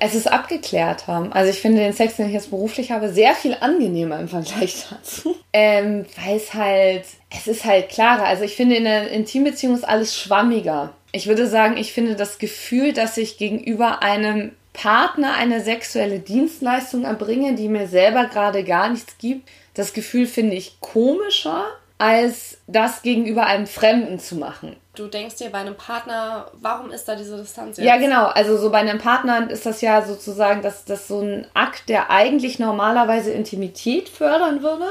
Es 0.00 0.14
ist 0.14 0.30
abgeklärter. 0.30 1.30
Also 1.30 1.50
ich 1.50 1.60
finde 1.60 1.80
den 1.80 1.92
Sex, 1.92 2.16
den 2.16 2.26
ich 2.26 2.32
jetzt 2.32 2.50
beruflich 2.50 2.90
habe, 2.90 3.12
sehr 3.12 3.34
viel 3.34 3.56
angenehmer 3.60 4.18
im 4.18 4.28
Vergleich 4.28 4.86
dazu. 4.90 5.36
Ähm, 5.56 6.04
weil 6.16 6.36
es 6.36 6.52
halt, 6.52 7.04
es 7.30 7.46
ist 7.46 7.64
halt 7.64 7.88
klarer. 7.88 8.24
Also 8.24 8.42
ich 8.42 8.56
finde 8.56 8.74
in 8.74 8.84
einer 8.88 9.06
Intimbeziehung 9.06 9.76
ist 9.76 9.86
alles 9.86 10.18
schwammiger. 10.18 10.92
Ich 11.12 11.28
würde 11.28 11.46
sagen, 11.46 11.76
ich 11.76 11.92
finde 11.92 12.16
das 12.16 12.38
Gefühl, 12.38 12.92
dass 12.92 13.16
ich 13.18 13.38
gegenüber 13.38 14.02
einem 14.02 14.50
Partner 14.74 15.34
eine 15.34 15.62
sexuelle 15.62 16.18
Dienstleistung 16.18 17.04
erbringe, 17.04 17.54
die 17.54 17.68
mir 17.68 17.88
selber 17.88 18.26
gerade 18.26 18.64
gar 18.64 18.90
nichts 18.90 19.16
gibt, 19.18 19.48
das 19.72 19.94
Gefühl 19.94 20.26
finde 20.26 20.56
ich 20.56 20.78
komischer, 20.80 21.64
als 21.96 22.58
das 22.66 23.02
gegenüber 23.02 23.46
einem 23.46 23.66
Fremden 23.66 24.18
zu 24.18 24.36
machen. 24.36 24.76
Du 24.94 25.06
denkst 25.06 25.36
dir 25.36 25.50
bei 25.50 25.58
einem 25.58 25.76
Partner, 25.76 26.50
warum 26.60 26.90
ist 26.90 27.06
da 27.06 27.16
diese 27.16 27.36
Distanz 27.36 27.78
jetzt? 27.78 27.86
Ja, 27.86 27.96
genau. 27.96 28.26
Also 28.26 28.58
so 28.58 28.70
bei 28.70 28.78
einem 28.78 28.98
Partner 28.98 29.50
ist 29.50 29.64
das 29.64 29.80
ja 29.80 30.02
sozusagen, 30.02 30.62
dass 30.62 30.84
das 30.84 31.08
so 31.08 31.20
ein 31.20 31.46
Akt, 31.54 31.88
der 31.88 32.10
eigentlich 32.10 32.58
normalerweise 32.58 33.32
Intimität 33.32 34.08
fördern 34.08 34.62
würde, 34.62 34.86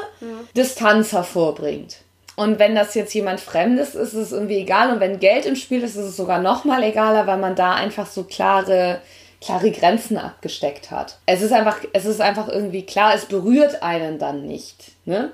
Distanz 0.55 1.13
hervorbringt. 1.13 1.97
Und 2.35 2.57
wenn 2.59 2.75
das 2.75 2.95
jetzt 2.95 3.13
jemand 3.13 3.39
Fremdes 3.39 3.95
ist, 3.95 4.13
ist 4.13 4.13
es 4.13 4.31
irgendwie 4.31 4.57
egal. 4.57 4.91
Und 4.91 4.99
wenn 4.99 5.19
Geld 5.19 5.45
im 5.45 5.55
Spiel 5.55 5.83
ist, 5.83 5.95
ist 5.95 6.05
es 6.05 6.17
sogar 6.17 6.41
noch 6.41 6.65
mal 6.65 6.83
egaler, 6.83 7.27
weil 7.27 7.37
man 7.37 7.55
da 7.55 7.75
einfach 7.75 8.07
so 8.07 8.23
klare, 8.23 9.01
klare 9.43 9.71
Grenzen 9.71 10.17
abgesteckt 10.17 10.91
hat. 10.91 11.17
Es 11.25 11.41
ist 11.41 11.51
einfach, 11.51 11.77
es 11.93 12.05
ist 12.05 12.21
einfach 12.21 12.47
irgendwie 12.47 12.85
klar, 12.85 13.13
es 13.13 13.25
berührt 13.25 13.83
einen 13.83 14.19
dann 14.19 14.47
nicht. 14.47 14.91
Ne? 15.05 15.31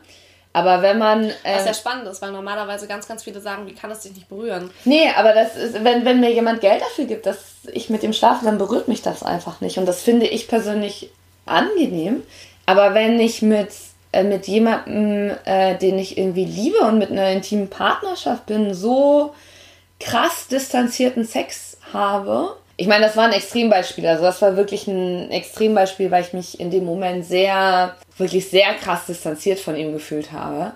Aber 0.51 0.81
wenn 0.81 0.97
man. 0.97 1.27
Was 1.27 1.61
ähm, 1.61 1.65
ja 1.67 1.73
spannend 1.73 2.07
ist, 2.07 2.21
weil 2.21 2.31
normalerweise 2.31 2.87
ganz, 2.87 3.07
ganz 3.07 3.23
viele 3.23 3.39
sagen, 3.39 3.67
wie 3.67 3.75
kann 3.75 3.91
es 3.91 4.01
dich 4.01 4.13
nicht 4.13 4.29
berühren? 4.29 4.71
Nee, 4.83 5.09
aber 5.15 5.33
das 5.33 5.55
ist, 5.55 5.83
wenn, 5.83 6.05
wenn 6.05 6.19
mir 6.19 6.31
jemand 6.31 6.61
Geld 6.61 6.81
dafür 6.81 7.05
gibt, 7.05 7.25
dass 7.25 7.37
ich 7.71 7.89
mit 7.89 8.03
ihm 8.03 8.13
schlafe, 8.13 8.45
dann 8.45 8.57
berührt 8.57 8.87
mich 8.87 9.01
das 9.01 9.21
einfach 9.21 9.61
nicht. 9.61 9.77
Und 9.77 9.85
das 9.85 10.01
finde 10.01 10.27
ich 10.27 10.47
persönlich 10.47 11.11
angenehm. 11.45 12.23
Aber 12.65 12.93
wenn 12.93 13.19
ich 13.19 13.41
mit, 13.41 13.69
äh, 14.11 14.23
mit 14.23 14.47
jemandem, 14.47 15.35
äh, 15.45 15.75
den 15.77 15.99
ich 15.99 16.17
irgendwie 16.17 16.45
liebe 16.45 16.79
und 16.79 16.97
mit 16.97 17.11
einer 17.11 17.31
intimen 17.31 17.69
Partnerschaft 17.69 18.47
bin, 18.47 18.73
so 18.73 19.33
krass 19.99 20.47
distanzierten 20.47 21.25
Sex 21.25 21.77
habe. 21.93 22.55
Ich 22.79 22.87
meine, 22.87 23.05
das 23.05 23.17
war 23.17 23.25
ein 23.25 23.33
Extrembeispiel. 23.33 24.07
Also 24.07 24.23
das 24.23 24.41
war 24.41 24.55
wirklich 24.55 24.87
ein 24.87 25.29
Extrembeispiel, 25.31 26.11
weil 26.11 26.23
ich 26.23 26.31
mich 26.31 26.61
in 26.61 26.71
dem 26.71 26.85
Moment 26.85 27.25
sehr, 27.25 27.93
wirklich 28.17 28.49
sehr 28.49 28.73
krass 28.75 29.05
distanziert 29.05 29.59
von 29.59 29.75
ihm 29.75 29.91
gefühlt 29.91 30.31
habe 30.31 30.71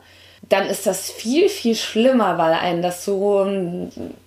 dann 0.49 0.67
ist 0.67 0.85
das 0.85 1.09
viel, 1.09 1.47
viel 1.47 1.73
schlimmer, 1.73 2.37
weil 2.37 2.53
einen 2.53 2.81
das 2.81 3.05
so. 3.05 3.47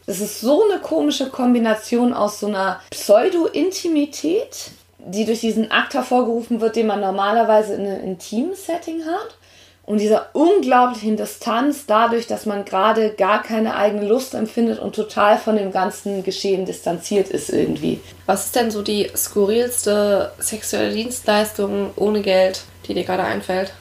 Es 0.07 0.21
ist 0.21 0.41
so 0.41 0.65
eine 0.65 0.81
komische 0.81 1.29
Kombination 1.29 2.15
aus 2.15 2.41
so 2.41 2.47
einer 2.47 2.81
Pseudo-Intimität, 2.91 4.71
die 4.99 5.27
durch 5.27 5.41
diesen 5.41 5.71
Akt 5.71 5.93
hervorgerufen 5.93 6.63
wird, 6.63 6.77
den 6.77 6.87
man 6.87 7.01
normalerweise 7.01 7.75
in 7.75 7.87
einem 7.87 8.03
intimen 8.03 8.55
Setting 8.55 9.05
hat. 9.05 9.37
Und 9.87 10.01
dieser 10.01 10.31
unglaublichen 10.33 11.17
Distanz 11.17 11.87
dadurch, 11.87 12.27
dass 12.27 12.45
man 12.45 12.65
gerade 12.65 13.11
gar 13.11 13.43
keine 13.45 13.77
eigene 13.77 14.07
Lust 14.07 14.35
empfindet 14.35 14.81
und 14.81 14.97
total 14.97 15.39
von 15.39 15.55
dem 15.55 15.71
ganzen 15.71 16.25
Geschehen 16.25 16.67
distanziert 16.67 17.29
ist 17.29 17.51
irgendwie. 17.51 18.01
Was 18.27 18.47
ist 18.47 18.57
denn 18.57 18.73
so 18.73 18.83
die 18.83 19.09
skurrilste 19.17 20.33
sexuelle 20.41 20.93
Dienstleistung 20.93 21.93
ohne 21.95 22.21
Geld, 22.23 22.65
die 22.89 22.95
dir 22.95 23.05
gerade 23.05 23.23
einfällt? 23.23 23.73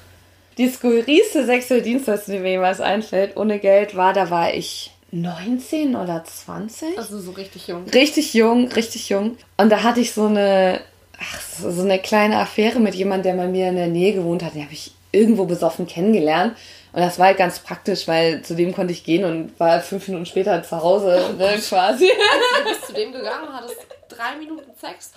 Die 0.59 0.69
skurrilste 0.69 1.43
sexuelle 1.43 1.81
Dienstleistung, 1.81 2.35
die 2.35 2.39
mir 2.39 2.51
jemals 2.51 2.81
einfällt, 2.81 3.35
ohne 3.35 3.57
Geld 3.57 3.95
war, 3.95 4.13
da 4.13 4.29
war 4.29 4.53
ich 4.53 4.91
19 5.11 5.95
oder 5.95 6.23
20. 6.23 6.99
Also 6.99 7.19
so 7.19 7.31
richtig 7.31 7.67
jung. 7.67 7.85
Richtig 7.89 8.35
jung, 8.35 8.67
richtig 8.67 9.09
jung. 9.09 9.37
Und 9.57 9.71
da 9.71 9.81
hatte 9.81 10.01
ich 10.01 10.13
so 10.13 10.27
eine, 10.27 10.81
ach, 11.19 11.41
so 11.41 11.81
eine 11.81 11.97
kleine 11.97 12.37
Affäre 12.37 12.79
mit 12.79 12.93
jemandem, 12.93 13.37
der 13.37 13.43
bei 13.43 13.49
mir 13.49 13.69
in 13.69 13.75
der 13.75 13.87
Nähe 13.87 14.13
gewohnt 14.13 14.43
hat. 14.43 14.53
Den 14.53 14.63
habe 14.63 14.73
ich 14.73 14.91
irgendwo 15.15 15.45
besoffen 15.45 15.87
kennengelernt. 15.87 16.55
Und 16.93 17.01
das 17.01 17.19
war 17.19 17.27
halt 17.27 17.37
ganz 17.37 17.59
praktisch, 17.59 18.07
weil 18.07 18.41
zu 18.41 18.55
dem 18.55 18.73
konnte 18.73 18.93
ich 18.93 19.03
gehen 19.03 19.25
und 19.25 19.59
war 19.59 19.81
fünf 19.81 20.07
Minuten 20.07 20.25
später 20.25 20.63
zu 20.63 20.81
Hause, 20.81 21.35
ne, 21.37 21.57
quasi. 21.67 22.07
Du 22.07 22.69
bist 22.69 22.87
zu 22.87 22.93
dem 22.93 23.11
gegangen, 23.11 23.47
hattest 23.51 23.75
drei 24.15 24.35
Minuten 24.37 24.71
Sex, 24.79 25.11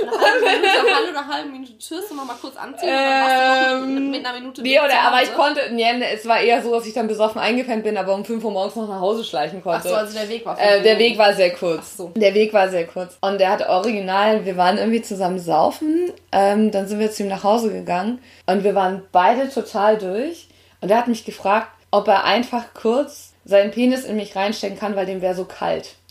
eine 0.00 0.10
halbe 0.10 0.40
Minute, 0.46 0.94
halbe 0.96 1.10
oder 1.10 1.26
halbe 1.26 1.48
Minute 1.50 1.78
Tschüss 1.78 2.10
und 2.10 2.16
noch 2.16 2.24
mal 2.24 2.36
kurz 2.40 2.56
anziehen 2.56 2.88
und 2.88 2.94
dann 2.96 3.80
noch 3.80 3.86
mit, 3.86 4.10
mit 4.10 4.26
einer 4.26 4.38
Minute 4.38 4.62
Nee, 4.62 4.78
oder, 4.78 5.00
aber 5.00 5.22
ich 5.22 5.28
Hause. 5.28 5.36
konnte, 5.36 5.60
nee, 5.72 6.02
es 6.12 6.26
war 6.26 6.40
eher 6.40 6.62
so, 6.62 6.74
dass 6.74 6.86
ich 6.86 6.94
dann 6.94 7.06
besoffen 7.08 7.40
eingepennt 7.40 7.84
bin, 7.84 7.96
aber 7.96 8.14
um 8.14 8.24
5 8.24 8.42
Uhr 8.44 8.50
morgens 8.50 8.76
noch 8.76 8.88
nach 8.88 9.00
Hause 9.00 9.24
schleichen 9.24 9.60
Ach 9.60 9.64
konnte. 9.64 9.88
so, 9.88 9.94
also 9.94 10.12
der 10.18 10.28
Weg 10.28 10.44
war 10.44 10.58
Äh, 10.60 10.82
der 10.82 10.98
Weg 10.98 11.16
war 11.18 11.32
sehr 11.34 11.52
kurz. 11.52 11.80
Ach 11.92 11.96
so. 11.98 12.12
Der 12.16 12.34
Weg 12.34 12.52
war 12.52 12.68
sehr 12.68 12.86
kurz. 12.86 13.16
Und 13.20 13.38
der 13.40 13.50
hat 13.50 13.68
original, 13.68 14.44
wir 14.44 14.56
waren 14.56 14.78
irgendwie 14.78 15.02
zusammen 15.02 15.38
saufen, 15.38 16.12
ähm, 16.32 16.70
dann 16.70 16.86
sind 16.88 16.98
wir 16.98 17.10
zu 17.10 17.22
ihm 17.22 17.28
nach 17.28 17.44
Hause 17.44 17.70
gegangen 17.72 18.20
und 18.46 18.64
wir 18.64 18.74
waren 18.74 19.02
beide 19.12 19.48
total 19.48 19.96
durch. 19.98 20.48
Und 20.80 20.90
er 20.90 20.96
hat 20.98 21.08
mich 21.08 21.24
gefragt, 21.24 21.68
ob 21.90 22.08
er 22.08 22.24
einfach 22.24 22.72
kurz 22.74 23.32
seinen 23.44 23.70
Penis 23.70 24.04
in 24.04 24.16
mich 24.16 24.34
reinstecken 24.36 24.78
kann, 24.78 24.96
weil 24.96 25.06
dem 25.06 25.20
wäre 25.22 25.34
so 25.34 25.44
kalt. 25.44 25.94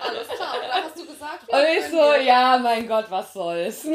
Alles 0.00 0.28
klar, 0.28 0.54
und 0.54 0.68
dann 0.68 0.84
hast 0.84 0.96
du 0.98 1.06
gesagt, 1.06 1.45
Und 1.56 1.64
ich 1.78 1.84
so, 1.90 2.14
ja, 2.24 2.58
mein 2.58 2.86
Gott, 2.88 3.06
was 3.08 3.32
soll's. 3.32 3.84
ja. 3.84 3.94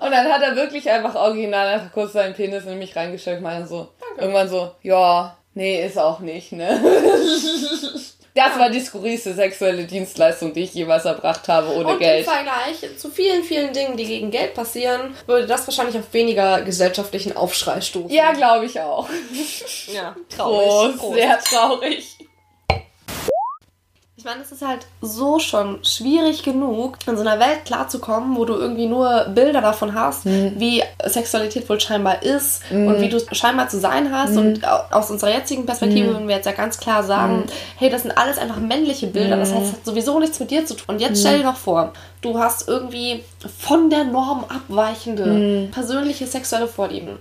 Und 0.00 0.10
dann 0.12 0.32
hat 0.32 0.42
er 0.42 0.54
wirklich 0.56 0.88
einfach 0.90 1.14
original 1.14 1.66
einfach 1.66 1.92
kurz 1.92 2.12
seinen 2.12 2.34
Penis 2.34 2.64
in 2.64 2.78
mich 2.78 2.94
reingestellt 2.94 3.38
und 3.38 3.44
meinte 3.44 3.68
so, 3.68 3.88
Danke. 4.00 4.20
irgendwann 4.20 4.48
so, 4.48 4.70
ja, 4.82 5.36
nee, 5.54 5.84
ist 5.84 5.98
auch 5.98 6.20
nicht, 6.20 6.52
ne? 6.52 6.80
Das 8.38 8.56
war 8.56 8.70
die 8.70 8.78
skurrilste 8.78 9.34
sexuelle 9.34 9.84
Dienstleistung, 9.84 10.52
die 10.52 10.62
ich 10.62 10.72
jemals 10.72 11.04
erbracht 11.04 11.48
habe 11.48 11.74
ohne 11.74 11.94
und 11.94 11.98
Geld. 11.98 12.24
Im 12.24 12.32
Vergleich 12.32 12.96
zu 12.96 13.10
vielen, 13.10 13.42
vielen 13.42 13.72
Dingen, 13.72 13.96
die 13.96 14.04
gegen 14.04 14.30
Geld 14.30 14.54
passieren, 14.54 15.16
würde 15.26 15.48
das 15.48 15.66
wahrscheinlich 15.66 15.98
auf 15.98 16.12
weniger 16.12 16.62
gesellschaftlichen 16.62 17.36
Aufschrei 17.36 17.80
stoßen. 17.80 18.10
Ja, 18.10 18.30
glaube 18.32 18.66
ich 18.66 18.78
auch. 18.78 19.08
Ja, 19.92 20.14
traurig. 20.28 20.68
Prost, 20.68 20.98
Prost. 20.98 21.14
Sehr 21.14 21.38
traurig. 21.40 22.17
Meine, 24.28 24.42
es 24.42 24.52
ist 24.52 24.60
halt 24.60 24.84
so 25.00 25.38
schon 25.38 25.82
schwierig 25.82 26.42
genug, 26.42 26.98
in 27.06 27.16
so 27.16 27.22
einer 27.22 27.40
Welt 27.40 27.64
klarzukommen, 27.64 28.36
wo 28.36 28.44
du 28.44 28.56
irgendwie 28.56 28.84
nur 28.84 29.24
Bilder 29.34 29.62
davon 29.62 29.94
hast, 29.94 30.26
mhm. 30.26 30.52
wie 30.58 30.82
Sexualität 31.02 31.66
wohl 31.66 31.80
scheinbar 31.80 32.22
ist 32.22 32.70
mhm. 32.70 32.88
und 32.88 33.00
wie 33.00 33.08
du 33.08 33.18
scheinbar 33.32 33.70
zu 33.70 33.80
sein 33.80 34.12
hast. 34.12 34.32
Mhm. 34.32 34.38
Und 34.38 34.68
aus 34.68 35.10
unserer 35.10 35.32
jetzigen 35.32 35.64
Perspektive 35.64 36.08
mhm. 36.08 36.12
würden 36.12 36.28
wir 36.28 36.36
jetzt 36.36 36.44
ja 36.44 36.52
ganz 36.52 36.78
klar 36.78 37.04
sagen, 37.04 37.36
mhm. 37.36 37.44
hey, 37.78 37.88
das 37.88 38.02
sind 38.02 38.18
alles 38.18 38.36
einfach 38.36 38.58
männliche 38.58 39.06
Bilder, 39.06 39.38
das 39.38 39.54
hat 39.54 39.62
mhm. 39.62 39.74
sowieso 39.82 40.18
nichts 40.18 40.38
mit 40.38 40.50
dir 40.50 40.66
zu 40.66 40.74
tun. 40.74 40.96
Und 40.96 41.00
jetzt 41.00 41.20
stell 41.20 41.38
dir 41.38 41.44
doch 41.44 41.56
vor, 41.56 41.94
du 42.20 42.38
hast 42.38 42.68
irgendwie 42.68 43.24
von 43.58 43.88
der 43.88 44.04
Norm 44.04 44.44
abweichende 44.44 45.70
persönliche 45.72 46.26
sexuelle 46.26 46.68
Vorlieben. 46.68 47.18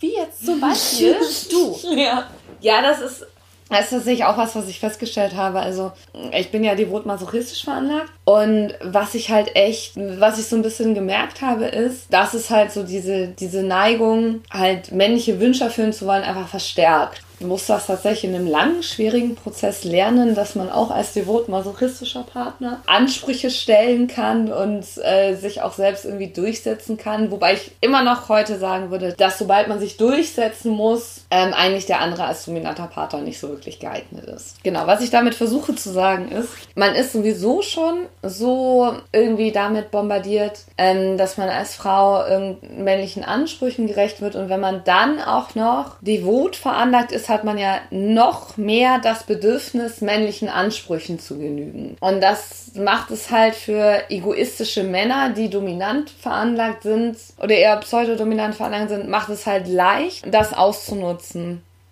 Wie 0.00 0.12
jetzt 0.12 0.44
zum 0.44 0.60
Beispiel 0.60 1.16
du. 1.50 1.78
Ja. 1.96 2.24
ja, 2.60 2.82
das 2.82 3.00
ist 3.00 3.26
das 3.70 3.86
ist 3.86 3.90
tatsächlich 3.90 4.24
auch 4.24 4.36
was, 4.36 4.54
was 4.54 4.68
ich 4.68 4.80
festgestellt 4.80 5.34
habe. 5.34 5.60
Also, 5.60 5.92
ich 6.36 6.50
bin 6.50 6.64
ja 6.64 6.74
devot 6.74 7.06
masochistisch 7.06 7.64
veranlagt. 7.64 8.10
Und 8.24 8.74
was 8.82 9.14
ich 9.14 9.30
halt 9.30 9.56
echt, 9.56 9.92
was 9.96 10.38
ich 10.38 10.46
so 10.46 10.56
ein 10.56 10.62
bisschen 10.62 10.94
gemerkt 10.94 11.40
habe, 11.40 11.66
ist, 11.66 12.12
dass 12.12 12.34
es 12.34 12.50
halt 12.50 12.72
so 12.72 12.82
diese, 12.82 13.28
diese 13.28 13.62
Neigung, 13.62 14.42
halt 14.50 14.92
männliche 14.92 15.40
Wünsche 15.40 15.64
erfüllen 15.64 15.92
zu 15.92 16.06
wollen, 16.06 16.22
einfach 16.22 16.48
verstärkt 16.48 17.22
muss 17.40 17.66
das 17.66 17.86
tatsächlich 17.86 18.24
in 18.24 18.34
einem 18.34 18.46
langen, 18.46 18.82
schwierigen 18.82 19.34
Prozess 19.34 19.84
lernen, 19.84 20.34
dass 20.34 20.54
man 20.54 20.70
auch 20.70 20.90
als 20.90 21.12
devot 21.14 21.48
masochistischer 21.48 22.22
Partner 22.22 22.82
Ansprüche 22.86 23.50
stellen 23.50 24.08
kann 24.08 24.52
und 24.52 24.84
äh, 25.02 25.34
sich 25.34 25.62
auch 25.62 25.72
selbst 25.72 26.04
irgendwie 26.04 26.28
durchsetzen 26.28 26.96
kann. 26.96 27.30
Wobei 27.30 27.54
ich 27.54 27.72
immer 27.80 28.02
noch 28.02 28.28
heute 28.28 28.58
sagen 28.58 28.90
würde, 28.90 29.14
dass 29.14 29.38
sobald 29.38 29.68
man 29.68 29.80
sich 29.80 29.96
durchsetzen 29.96 30.70
muss, 30.70 31.19
ähm, 31.30 31.54
eigentlich 31.54 31.86
der 31.86 32.00
andere 32.00 32.24
als 32.24 32.44
dominanter 32.44 32.86
Partner 32.86 33.20
nicht 33.20 33.38
so 33.38 33.48
wirklich 33.48 33.78
geeignet 33.78 34.24
ist. 34.24 34.62
Genau, 34.64 34.86
was 34.86 35.00
ich 35.00 35.10
damit 35.10 35.34
versuche 35.34 35.74
zu 35.74 35.90
sagen 35.90 36.30
ist, 36.30 36.48
man 36.74 36.94
ist 36.94 37.12
sowieso 37.12 37.62
schon 37.62 38.06
so 38.22 38.94
irgendwie 39.12 39.52
damit 39.52 39.90
bombardiert, 39.90 40.64
ähm, 40.76 41.16
dass 41.16 41.36
man 41.36 41.48
als 41.48 41.74
Frau 41.74 42.24
männlichen 42.62 43.24
Ansprüchen 43.24 43.86
gerecht 43.86 44.20
wird 44.20 44.34
und 44.34 44.48
wenn 44.48 44.60
man 44.60 44.82
dann 44.84 45.20
auch 45.20 45.54
noch 45.54 45.96
devot 46.00 46.56
veranlagt 46.56 47.12
ist, 47.12 47.28
hat 47.28 47.44
man 47.44 47.58
ja 47.58 47.78
noch 47.90 48.56
mehr 48.56 48.98
das 48.98 49.24
Bedürfnis, 49.24 50.00
männlichen 50.00 50.48
Ansprüchen 50.48 51.18
zu 51.18 51.38
genügen. 51.38 51.96
Und 52.00 52.20
das 52.20 52.72
macht 52.74 53.10
es 53.10 53.30
halt 53.30 53.54
für 53.54 54.10
egoistische 54.10 54.82
Männer, 54.82 55.30
die 55.30 55.50
dominant 55.50 56.10
veranlagt 56.10 56.82
sind 56.82 57.16
oder 57.38 57.54
eher 57.54 57.76
pseudodominant 57.76 58.54
veranlagt 58.54 58.90
sind, 58.90 59.08
macht 59.08 59.28
es 59.28 59.46
halt 59.46 59.68
leicht, 59.68 60.24
das 60.32 60.52
auszunutzen. 60.52 61.19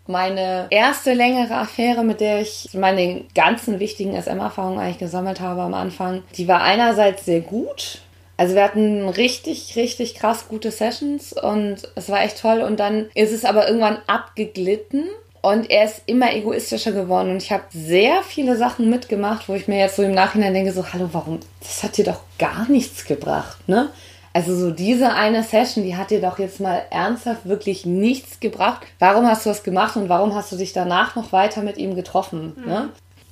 Meine 0.07 0.69
erste 0.71 1.12
längere 1.12 1.55
Affäre, 1.55 2.03
mit 2.03 2.21
der 2.21 2.41
ich 2.41 2.71
meine 2.73 3.25
ganzen 3.35 3.79
wichtigen 3.79 4.21
SM-Erfahrungen 4.21 4.79
eigentlich 4.79 4.99
gesammelt 4.99 5.41
habe 5.41 5.61
am 5.61 5.75
Anfang, 5.75 6.23
die 6.37 6.49
war 6.49 6.62
einerseits 6.62 7.27
sehr 7.27 7.43
gut, 7.43 8.01
also 8.38 8.55
wir 8.55 8.62
hatten 8.62 9.09
richtig, 9.09 9.75
richtig 9.75 10.14
krass 10.14 10.47
gute 10.49 10.71
Sessions 10.71 11.33
und 11.33 11.88
es 11.97 12.09
war 12.09 12.23
echt 12.23 12.41
toll. 12.41 12.62
Und 12.62 12.79
dann 12.79 13.11
ist 13.14 13.33
es 13.33 13.45
aber 13.45 13.67
irgendwann 13.67 13.99
abgeglitten 14.07 15.09
und 15.43 15.69
er 15.71 15.85
ist 15.85 16.03
immer 16.07 16.33
egoistischer 16.33 16.93
geworden. 16.93 17.33
Und 17.33 17.43
ich 17.43 17.51
habe 17.51 17.64
sehr 17.71 18.23
viele 18.23 18.57
Sachen 18.57 18.88
mitgemacht, 18.91 19.49
wo 19.49 19.55
ich 19.55 19.67
mir 19.67 19.79
jetzt 19.79 19.97
so 19.97 20.05
im 20.05 20.14
Nachhinein 20.14 20.55
denke, 20.55 20.73
so, 20.73 20.93
hallo, 20.93 21.09
warum? 21.12 21.41
Das 21.61 21.83
hat 21.83 21.97
dir 21.97 22.05
doch 22.05 22.21
gar 22.38 22.69
nichts 22.71 23.05
gebracht, 23.05 23.69
ne? 23.69 23.91
Also 24.38 24.55
so 24.55 24.70
diese 24.70 25.14
eine 25.14 25.42
Session, 25.42 25.83
die 25.83 25.96
hat 25.96 26.12
dir 26.12 26.20
doch 26.20 26.38
jetzt 26.38 26.61
mal 26.61 26.83
ernsthaft 26.90 27.48
wirklich 27.48 27.85
nichts 27.85 28.38
gebracht. 28.38 28.87
Warum 29.01 29.27
hast 29.27 29.44
du 29.44 29.51
das 29.51 29.64
gemacht 29.64 29.96
und 29.96 30.09
warum 30.09 30.33
hast 30.33 30.53
du 30.53 30.57
dich 30.57 30.72
danach 30.72 31.16
noch 31.16 31.33
weiter 31.33 31.62
mit 31.62 31.77
ihm 31.77 31.96
getroffen? 31.96 32.53
Mhm. 32.57 32.64
Ne? 32.64 32.88